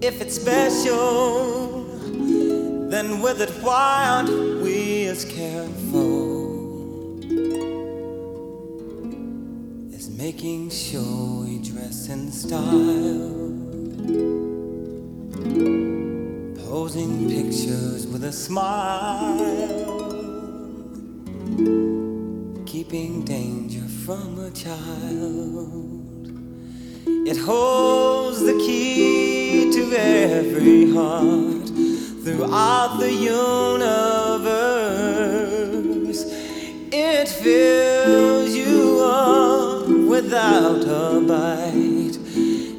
if 0.00 0.20
it's 0.20 0.36
special, 0.36 1.84
then 2.90 3.20
with 3.20 3.40
it, 3.40 3.50
why 3.62 4.06
aren't 4.08 4.59
making 10.32 10.70
sure 10.70 11.42
we 11.44 11.58
dress 11.58 12.08
in 12.08 12.30
style? 12.30 12.62
Posing 16.68 17.28
pictures 17.28 18.06
with 18.06 18.22
a 18.22 18.32
smile, 18.32 19.74
keeping 22.64 23.24
danger 23.24 23.84
from 24.06 24.38
a 24.38 24.50
child. 24.52 26.28
It 27.26 27.36
holds 27.38 28.38
the 28.38 28.56
key 28.64 29.72
to 29.72 29.82
every 29.96 30.92
heart 30.92 31.68
throughout 32.22 32.98
the 33.00 33.12
universe. 33.12 33.90
It 36.92 37.28
fills 37.28 38.29
without 40.30 40.84
a 40.84 41.20
bite 41.26 42.16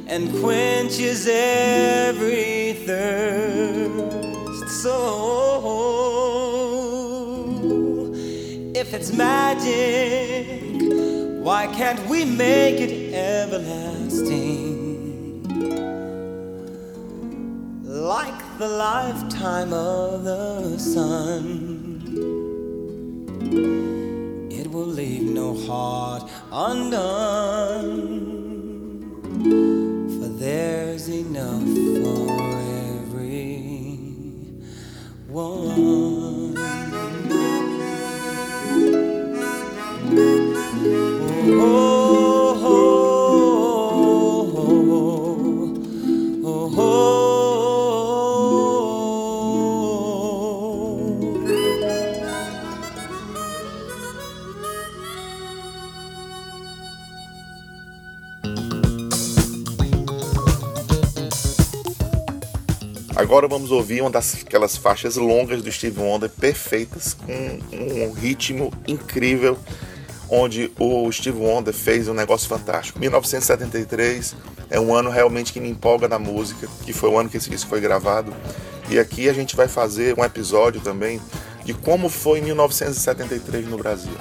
and 0.08 0.32
quenches 0.42 1.28
every 1.30 2.72
thirst. 2.86 4.70
So, 4.82 4.94
if 8.74 8.94
it's 8.94 9.12
magic, 9.12 10.82
why 11.44 11.68
can't 11.68 12.00
we 12.08 12.24
make 12.24 12.80
it 12.80 13.14
everlasting? 13.14 14.32
Like 17.84 18.58
the 18.60 18.70
lifetime 18.70 19.74
of 19.74 20.24
the 20.24 20.78
sun, 20.80 21.82
leave 24.92 25.24
no 25.24 25.56
heart 25.68 26.30
undone. 26.52 27.92
For 30.20 30.28
there's 30.28 31.08
enough 31.08 31.64
for 32.04 32.30
every 32.90 33.98
one. 35.28 36.21
Agora 63.32 63.48
vamos 63.48 63.72
ouvir 63.72 64.02
uma 64.02 64.10
daquelas 64.10 64.76
faixas 64.76 65.16
longas 65.16 65.62
do 65.64 65.72
Steve 65.72 65.98
Wonder, 66.02 66.30
perfeitas, 66.30 67.14
com 67.14 67.60
um 67.74 68.12
ritmo 68.12 68.74
incrível, 68.86 69.58
onde 70.30 70.70
o 70.78 71.10
Steve 71.14 71.40
Wonder 71.40 71.74
fez 71.74 72.10
um 72.10 72.14
negócio 72.14 72.50
fantástico. 72.50 73.00
1973 73.00 74.36
é 74.70 74.82
um 74.82 74.94
ano 74.94 75.10
realmente 75.10 75.54
que 75.54 75.62
me 75.62 75.70
empolga 75.70 76.10
na 76.10 76.20
música, 76.20 76.68
que 76.84 76.92
foi 76.92 77.10
o 77.10 77.18
ano 77.18 77.30
que 77.30 77.38
esse 77.38 77.50
disco 77.50 77.70
foi 77.70 77.80
gravado. 77.80 78.34
E 78.90 79.00
aqui 79.00 79.30
a 79.30 79.34
gente 79.34 79.56
vai 79.56 79.70
fazer 79.70 80.14
um 80.20 80.26
episódio 80.26 80.82
também 80.82 81.22
de 81.64 81.74
como 81.74 82.10
foi 82.10 82.40
em 82.40 82.42
1973 82.42 83.66
no 83.66 83.78
Brasil. 83.78 84.12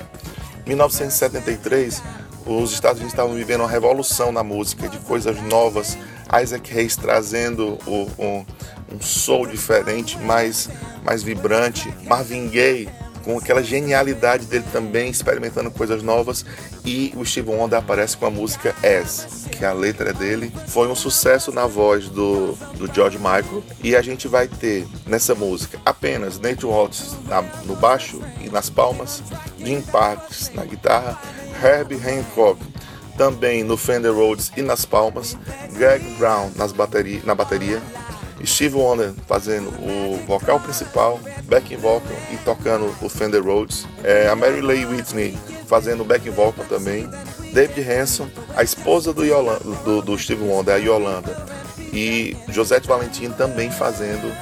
1973, 0.68 2.00
os 2.46 2.72
Estados 2.72 3.00
Unidos 3.00 3.12
estavam 3.12 3.34
vivendo 3.34 3.62
uma 3.62 3.68
revolução 3.68 4.30
na 4.30 4.44
música, 4.44 4.88
de 4.88 4.98
coisas 4.98 5.36
novas. 5.42 5.98
Isaac 6.40 6.72
Hayes 6.72 6.94
trazendo 6.94 7.76
o, 7.88 8.08
um, 8.16 8.46
um 8.93 9.01
soul 9.01 9.47
diferente, 9.47 10.18
mais, 10.18 10.68
mais 11.05 11.22
vibrante. 11.22 11.93
Marvin 12.07 12.49
Gaye 12.49 12.88
com 13.24 13.38
aquela 13.38 13.62
genialidade 13.62 14.47
dele 14.47 14.64
também, 14.72 15.11
experimentando 15.11 15.70
coisas 15.70 16.03
novas. 16.03 16.45
E 16.84 17.12
o 17.16 17.24
Steve 17.24 17.51
Wonder 17.51 17.78
aparece 17.78 18.16
com 18.16 18.26
a 18.26 18.30
música 18.30 18.74
As, 18.82 19.47
que 19.51 19.64
a 19.64 19.72
letra 19.72 20.12
dele 20.12 20.53
foi 20.68 20.88
um 20.88 20.95
sucesso 20.95 21.53
na 21.53 21.66
voz 21.66 22.09
do, 22.09 22.53
do 22.76 22.93
George 22.93 23.18
Michael. 23.18 23.62
E 23.82 23.95
a 23.95 24.03
gente 24.03 24.26
vai 24.26 24.49
ter 24.49 24.86
nessa 25.07 25.34
música 25.34 25.78
apenas 25.84 26.38
Nate 26.38 26.64
Watts 26.64 27.16
na, 27.28 27.43
no 27.64 27.76
baixo 27.76 28.20
e 28.41 28.49
nas 28.49 28.70
palmas, 28.70 29.22
Jim 29.59 29.82
Parks 29.82 30.51
na 30.55 30.64
guitarra, 30.64 31.20
Herbie 31.62 31.97
Hancock 31.97 32.59
também 33.16 33.62
no 33.62 33.76
Fender 33.76 34.14
Rhodes 34.14 34.51
e 34.57 34.62
nas 34.62 34.86
palmas, 34.86 35.36
Greg 35.74 36.03
Brown 36.14 36.51
nas 36.57 36.72
bateria, 36.72 37.20
na 37.22 37.34
bateria, 37.34 37.82
Steve 38.47 38.74
Wonder 38.74 39.12
fazendo 39.26 39.68
o 39.68 40.18
vocal 40.26 40.59
principal, 40.61 41.20
backing 41.45 41.76
vocal 41.76 42.16
e 42.32 42.36
tocando 42.38 42.95
o 43.03 43.09
Fender 43.09 43.43
Rhodes, 43.45 43.86
é, 44.03 44.28
a 44.28 44.36
Mary 44.36 44.61
Lee 44.61 44.86
Whitney 44.86 45.36
fazendo 45.66 46.05
backing 46.05 46.30
vocal 46.30 46.64
também, 46.66 47.09
David 47.53 47.88
Hanson, 47.88 48.28
a 48.57 48.62
esposa 48.62 49.12
do, 49.12 49.24
Yolanda, 49.24 49.61
do, 49.84 50.03
do 50.03 50.18
Steve 50.18 50.43
Wonder, 50.43 50.74
a 50.74 50.78
Yolanda, 50.78 51.47
e 51.93 52.36
Josette 52.49 52.86
Valentim 52.86 53.30
também 53.30 53.70
fazendo 53.70 54.32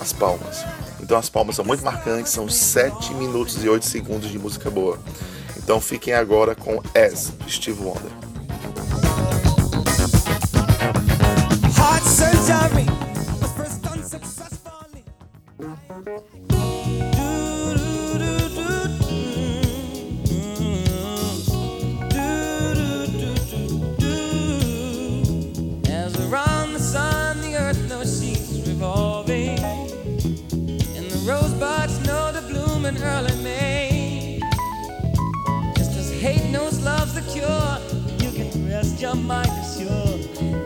as 0.00 0.12
palmas. 0.12 0.64
Então 1.00 1.16
as 1.16 1.28
palmas 1.28 1.56
são 1.56 1.64
muito 1.64 1.84
marcantes, 1.84 2.32
são 2.32 2.48
7 2.48 3.14
minutos 3.14 3.62
e 3.62 3.68
8 3.68 3.84
segundos 3.84 4.28
de 4.30 4.38
música 4.38 4.70
boa. 4.70 4.98
Então 5.56 5.80
fiquem 5.80 6.14
agora 6.14 6.54
com 6.54 6.80
As, 6.94 7.32
Steve 7.48 7.82
Wonder. 7.82 8.10
Heart 11.76 12.04
surgery 12.04 13.05
your 39.00 39.14
mind 39.14 39.50
sure 39.76 40.16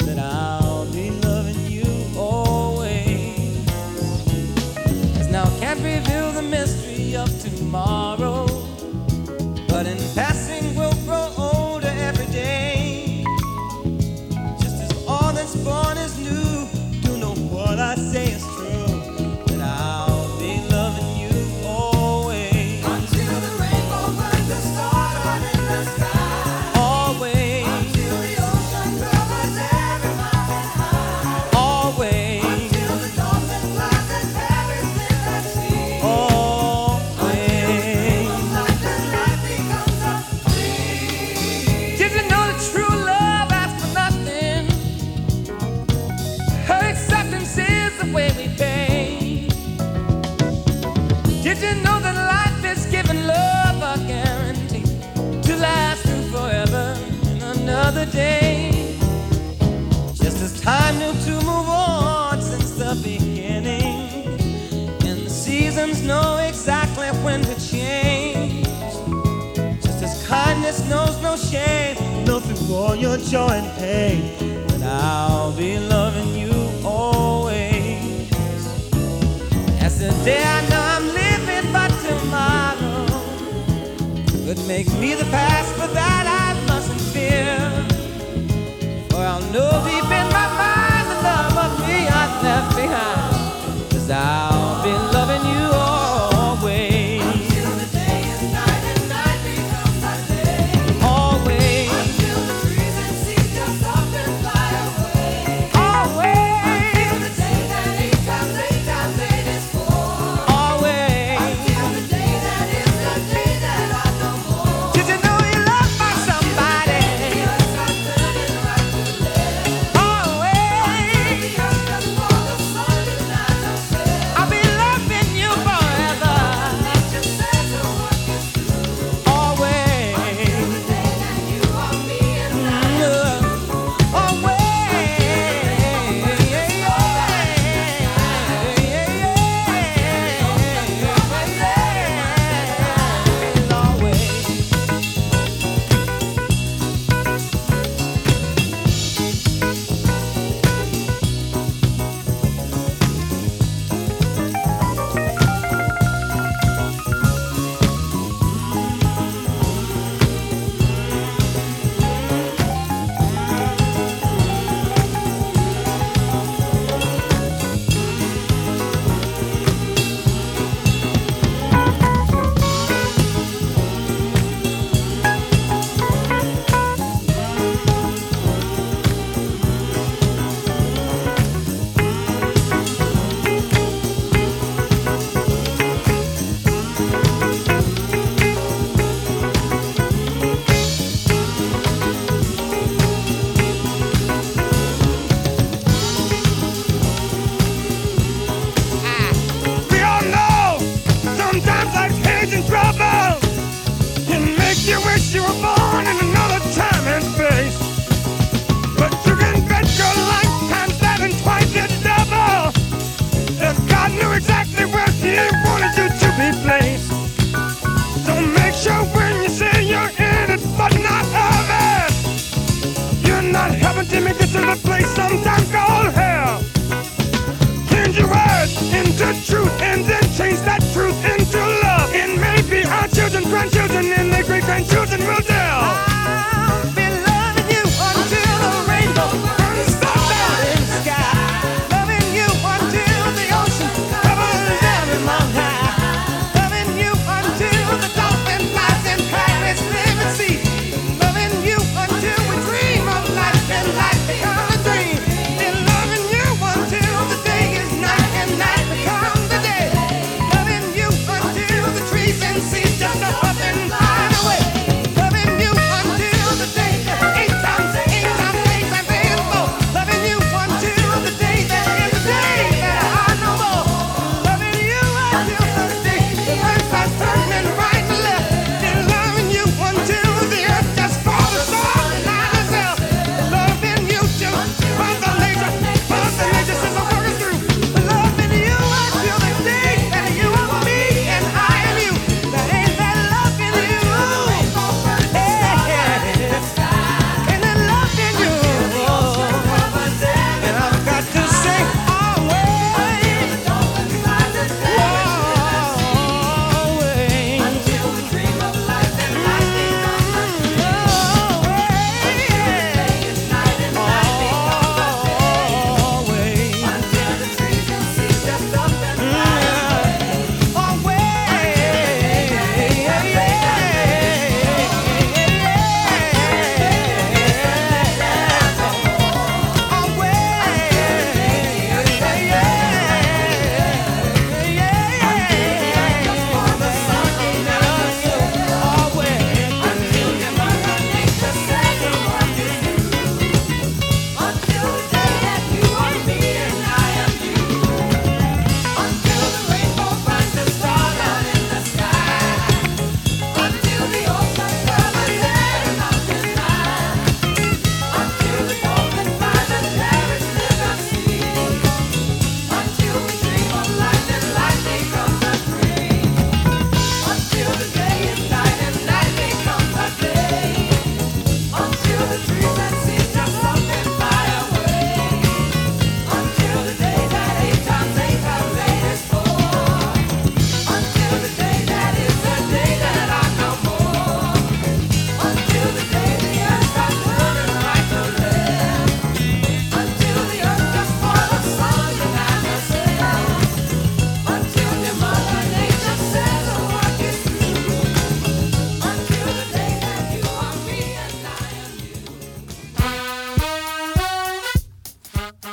that 0.07 0.19
I'll 0.19 0.87
be 0.93 1.11
loving 1.11 1.67
you 1.67 1.85
always. 2.17 3.67
Now 5.29 5.45
I 5.45 5.59
can't 5.59 5.81
reveal 5.81 6.31
the 6.33 6.43
mystery 6.43 7.17
of 7.17 7.29
tomorrow, 7.41 8.47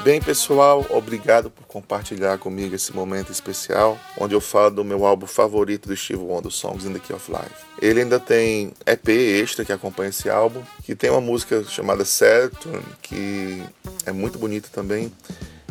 Bem, 0.08 0.22
pessoal, 0.22 0.86
obrigado 0.90 1.50
por 1.50 1.66
compartilhar 1.66 2.38
comigo 2.38 2.74
esse 2.74 2.96
momento 2.96 3.30
especial, 3.30 4.00
onde 4.18 4.34
eu 4.34 4.40
falo 4.40 4.72
do 4.72 4.86
meu 4.86 5.06
álbum 5.06 5.28
favorito 5.28 5.90
do 5.90 5.98
Steve 5.98 6.22
Wonder, 6.22 6.50
Songs 6.50 6.86
in 6.86 6.94
the 6.94 7.00
Key 7.00 7.12
of 7.12 7.30
Life. 7.30 7.66
Ele 7.82 8.00
ainda 8.00 8.18
tem 8.18 8.72
EP 8.86 9.10
extra 9.10 9.66
que 9.66 9.74
acompanha 9.74 10.08
esse 10.08 10.30
álbum, 10.30 10.62
que 10.86 10.96
tem 10.96 11.10
uma 11.10 11.20
música 11.20 11.62
chamada 11.66 12.06
Saturn, 12.06 12.82
que 13.02 13.62
é 14.06 14.14
muito 14.14 14.40
bonita 14.40 14.70
também. 14.72 15.12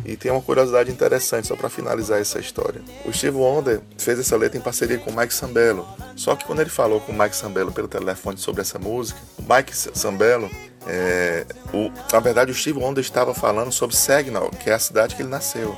E 0.05 0.15
tem 0.15 0.31
uma 0.31 0.41
curiosidade 0.41 0.91
interessante, 0.91 1.47
só 1.47 1.55
para 1.55 1.67
finalizar 1.67 2.21
essa 2.21 2.37
história. 2.37 2.79
O 3.05 3.11
Steve 3.11 3.37
Wonder 3.37 3.81
fez 3.97 4.19
essa 4.19 4.37
letra 4.37 4.59
em 4.59 4.61
parceria 4.61 4.99
com 4.99 5.09
o 5.09 5.17
Mike 5.17 5.33
Sambello. 5.33 5.87
Só 6.15 6.35
que 6.35 6.45
quando 6.45 6.59
ele 6.59 6.69
falou 6.69 7.01
com 7.01 7.11
o 7.11 7.17
Mike 7.17 7.35
Sambello 7.35 7.71
pelo 7.71 7.87
telefone 7.87 8.37
sobre 8.37 8.61
essa 8.61 8.77
música, 8.77 9.19
o 9.39 9.41
Mike 9.51 9.75
Sambello, 9.75 10.47
é, 10.85 11.36
o, 11.85 11.91
na 12.11 12.19
verdade 12.19 12.51
o 12.51 12.55
Steve 12.55 12.79
Wonder 12.79 13.03
estava 13.03 13.33
falando 13.33 13.71
sobre 13.71 13.95
Signal, 13.95 14.49
que 14.49 14.69
é 14.69 14.73
a 14.73 14.79
cidade 14.79 15.15
que 15.15 15.21
ele 15.21 15.29
nasceu. 15.29 15.77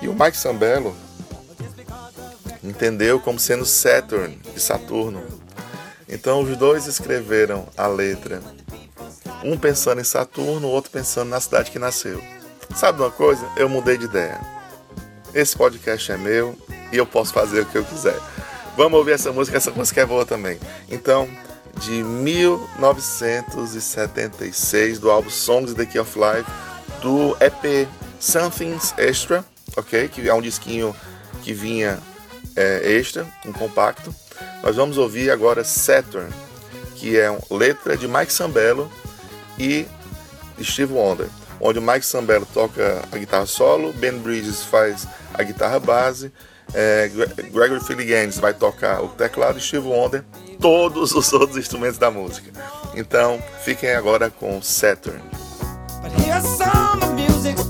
E 0.00 0.08
o 0.08 0.14
Mike 0.14 0.36
Sambello 0.36 0.94
entendeu 2.62 3.18
como 3.18 3.38
sendo 3.38 3.64
Saturn, 3.64 4.38
de 4.54 4.60
Saturno. 4.60 5.22
Então 6.08 6.42
os 6.42 6.56
dois 6.56 6.86
escreveram 6.86 7.66
a 7.76 7.86
letra, 7.86 8.40
um 9.44 9.58
pensando 9.58 10.00
em 10.00 10.04
Saturno, 10.04 10.68
o 10.68 10.70
outro 10.70 10.90
pensando 10.90 11.28
na 11.28 11.40
cidade 11.40 11.70
que 11.70 11.78
nasceu. 11.78 12.22
Sabe 12.74 13.00
uma 13.00 13.10
coisa? 13.10 13.46
Eu 13.56 13.68
mudei 13.68 13.98
de 13.98 14.04
ideia. 14.04 14.40
Esse 15.34 15.56
podcast 15.56 16.12
é 16.12 16.16
meu 16.16 16.56
e 16.92 16.96
eu 16.96 17.06
posso 17.06 17.32
fazer 17.32 17.60
o 17.60 17.66
que 17.66 17.76
eu 17.76 17.84
quiser. 17.84 18.18
Vamos 18.76 18.98
ouvir 18.98 19.12
essa 19.12 19.32
música, 19.32 19.56
essa 19.56 19.70
música 19.70 20.00
é 20.00 20.06
boa 20.06 20.24
também. 20.24 20.58
Então, 20.88 21.28
de 21.80 22.02
1976, 22.02 24.98
do 24.98 25.10
álbum 25.10 25.30
Songs 25.30 25.72
the 25.74 25.86
Key 25.86 25.98
of 25.98 26.18
Life, 26.18 26.50
do 27.00 27.34
EP 27.40 27.88
Something's 28.20 28.92
Extra, 28.96 29.44
ok? 29.76 30.08
Que 30.08 30.28
é 30.28 30.34
um 30.34 30.42
disquinho 30.42 30.94
que 31.42 31.52
vinha 31.52 31.98
é, 32.56 32.96
extra, 32.96 33.26
um 33.46 33.52
compacto. 33.52 34.12
Nós 34.62 34.76
vamos 34.76 34.98
ouvir 34.98 35.30
agora 35.30 35.64
Saturn, 35.64 36.30
que 36.96 37.18
é 37.18 37.28
letra 37.50 37.96
de 37.96 38.06
Mike 38.08 38.32
Sambello 38.32 38.90
e 39.58 39.86
Steve 40.60 40.92
Wonder 40.92 41.28
onde 41.60 41.78
o 41.78 41.82
Mike 41.82 42.06
Sambello 42.06 42.46
toca 42.52 43.02
a 43.10 43.16
guitarra 43.16 43.46
solo, 43.46 43.92
Ben 43.94 44.18
Bridges 44.18 44.62
faz 44.62 45.06
a 45.34 45.42
guitarra 45.42 45.80
base, 45.80 46.32
é, 46.74 47.10
Gregory 47.52 47.80
Philliganes 47.80 48.38
vai 48.38 48.54
tocar 48.54 49.02
o 49.02 49.08
teclado 49.08 49.58
e 49.58 49.60
Steve 49.60 49.86
Wonder 49.86 50.24
todos 50.60 51.12
os 51.12 51.32
outros 51.32 51.56
instrumentos 51.56 51.98
da 51.98 52.10
música. 52.10 52.50
Então, 52.94 53.42
fiquem 53.64 53.90
agora 53.94 54.30
com 54.30 54.60
Saturn. 54.62 55.22
But 56.02 56.42
some 56.42 57.14
music's 57.14 57.64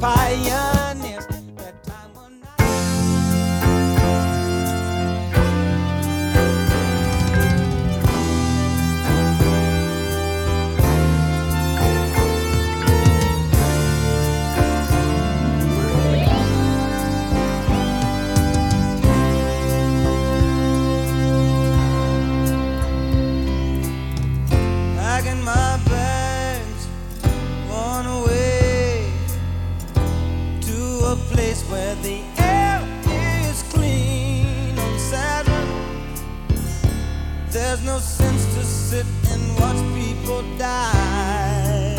no 37.88 37.98
sense 37.98 38.44
to 38.54 38.62
sit 38.64 39.06
and 39.32 39.42
watch 39.60 39.80
people 39.96 40.42
die. 40.58 41.96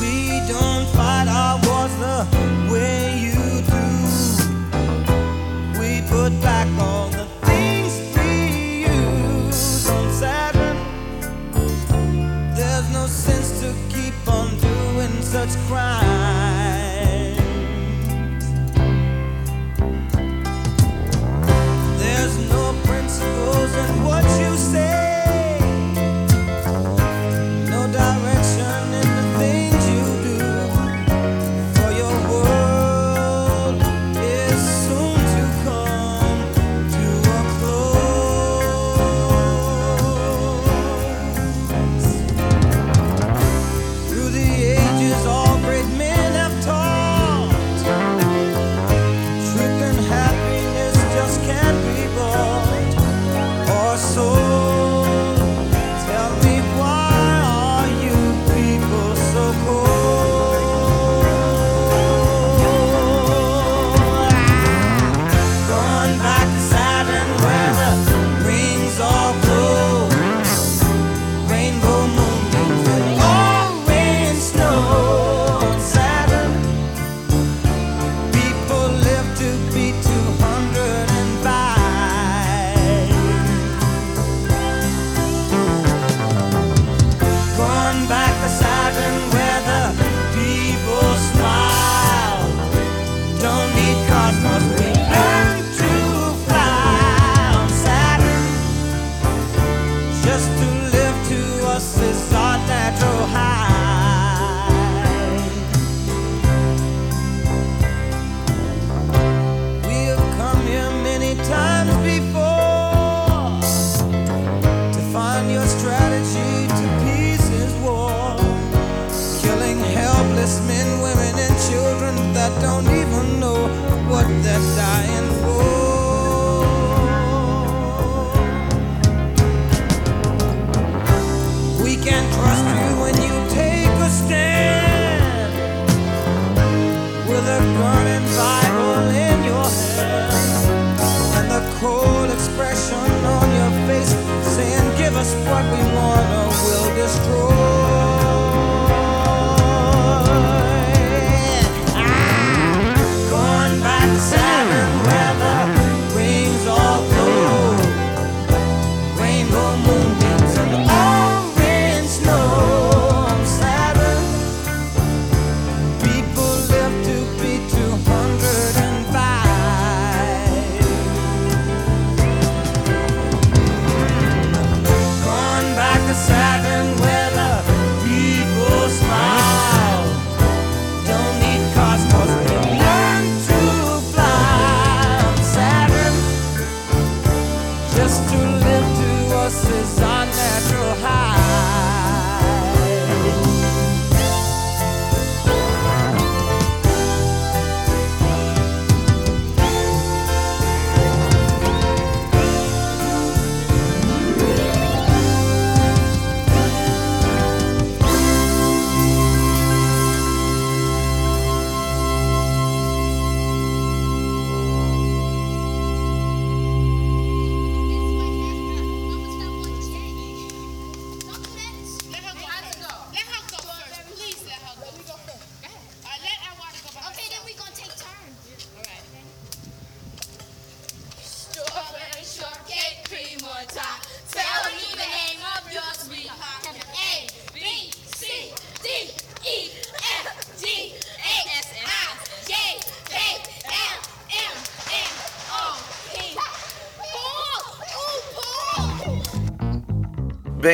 We 0.00 0.14
don't 0.52 0.86
fight 0.96 1.28
our 1.40 1.56
wars 1.66 1.94
the 2.06 2.18
way 2.72 3.00
you 3.26 3.40
do. 3.74 3.86
We 5.78 5.90
put 6.08 6.32
back 6.40 6.68
on. 6.80 6.93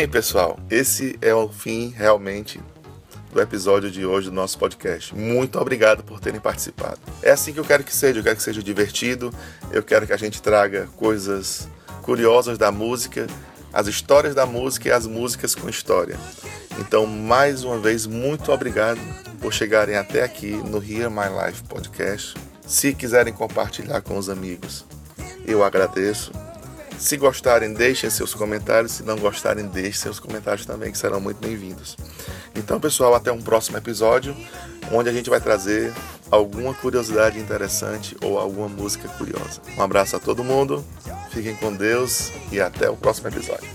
Bem, 0.01 0.09
pessoal, 0.09 0.59
esse 0.71 1.19
é 1.21 1.35
o 1.35 1.47
fim 1.51 1.93
realmente 1.95 2.59
do 3.31 3.39
episódio 3.39 3.91
de 3.91 4.07
hoje 4.07 4.31
do 4.31 4.35
nosso 4.35 4.59
podcast. 4.59 5.15
Muito 5.15 5.61
obrigado 5.61 6.03
por 6.03 6.19
terem 6.19 6.41
participado. 6.41 6.99
É 7.23 7.31
assim 7.31 7.53
que 7.53 7.61
eu 7.61 7.65
quero 7.67 7.85
que 7.85 7.95
seja, 7.95 8.19
eu 8.19 8.25
quero 8.25 8.35
que 8.35 8.43
seja 8.43 8.63
divertido, 8.63 9.31
eu 9.71 9.83
quero 9.83 10.07
que 10.07 10.15
a 10.15 10.17
gente 10.17 10.41
traga 10.41 10.89
coisas 10.97 11.69
curiosas 12.01 12.57
da 12.57 12.73
música, 12.73 13.27
as 13.75 13.89
histórias 13.89 14.35
da 14.35 14.47
música 14.47 14.89
e 14.89 14.91
as 14.91 15.07
músicas 15.07 15.55
com 15.55 15.69
história. 15.69 16.19
Então, 16.79 17.05
mais 17.05 17.63
uma 17.63 17.79
vez, 17.79 18.07
muito 18.07 18.51
obrigado 18.51 19.01
por 19.39 19.53
chegarem 19.53 19.97
até 19.97 20.23
aqui 20.23 20.53
no 20.53 20.83
Hear 20.83 21.11
My 21.11 21.29
Life 21.45 21.63
Podcast. 21.65 22.39
Se 22.67 22.95
quiserem 22.95 23.35
compartilhar 23.35 24.01
com 24.01 24.17
os 24.17 24.31
amigos, 24.31 24.83
eu 25.45 25.63
agradeço. 25.63 26.33
Se 27.01 27.17
gostarem, 27.17 27.73
deixem 27.73 28.11
seus 28.11 28.35
comentários. 28.35 28.93
Se 28.93 29.03
não 29.03 29.17
gostarem, 29.17 29.67
deixem 29.67 29.95
seus 29.95 30.21
comentários 30.21 30.67
também, 30.67 30.93
que 30.93 30.99
serão 30.99 31.19
muito 31.19 31.39
bem-vindos. 31.39 31.97
Então, 32.55 32.79
pessoal, 32.79 33.15
até 33.15 33.33
um 33.33 33.41
próximo 33.41 33.79
episódio, 33.79 34.37
onde 34.93 35.09
a 35.09 35.13
gente 35.13 35.31
vai 35.31 35.41
trazer 35.41 35.95
alguma 36.31 36.75
curiosidade 36.75 37.39
interessante 37.39 38.15
ou 38.23 38.39
alguma 38.39 38.69
música 38.69 39.09
curiosa. 39.09 39.63
Um 39.79 39.83
abraço 39.83 40.15
a 40.15 40.21
todo 40.21 40.45
mundo, 40.45 40.85
fiquem 41.31 41.57
com 41.57 41.73
Deus 41.73 42.31
e 42.53 42.61
até 42.61 42.91
o 42.91 42.97
próximo 42.97 43.29
episódio. 43.29 43.69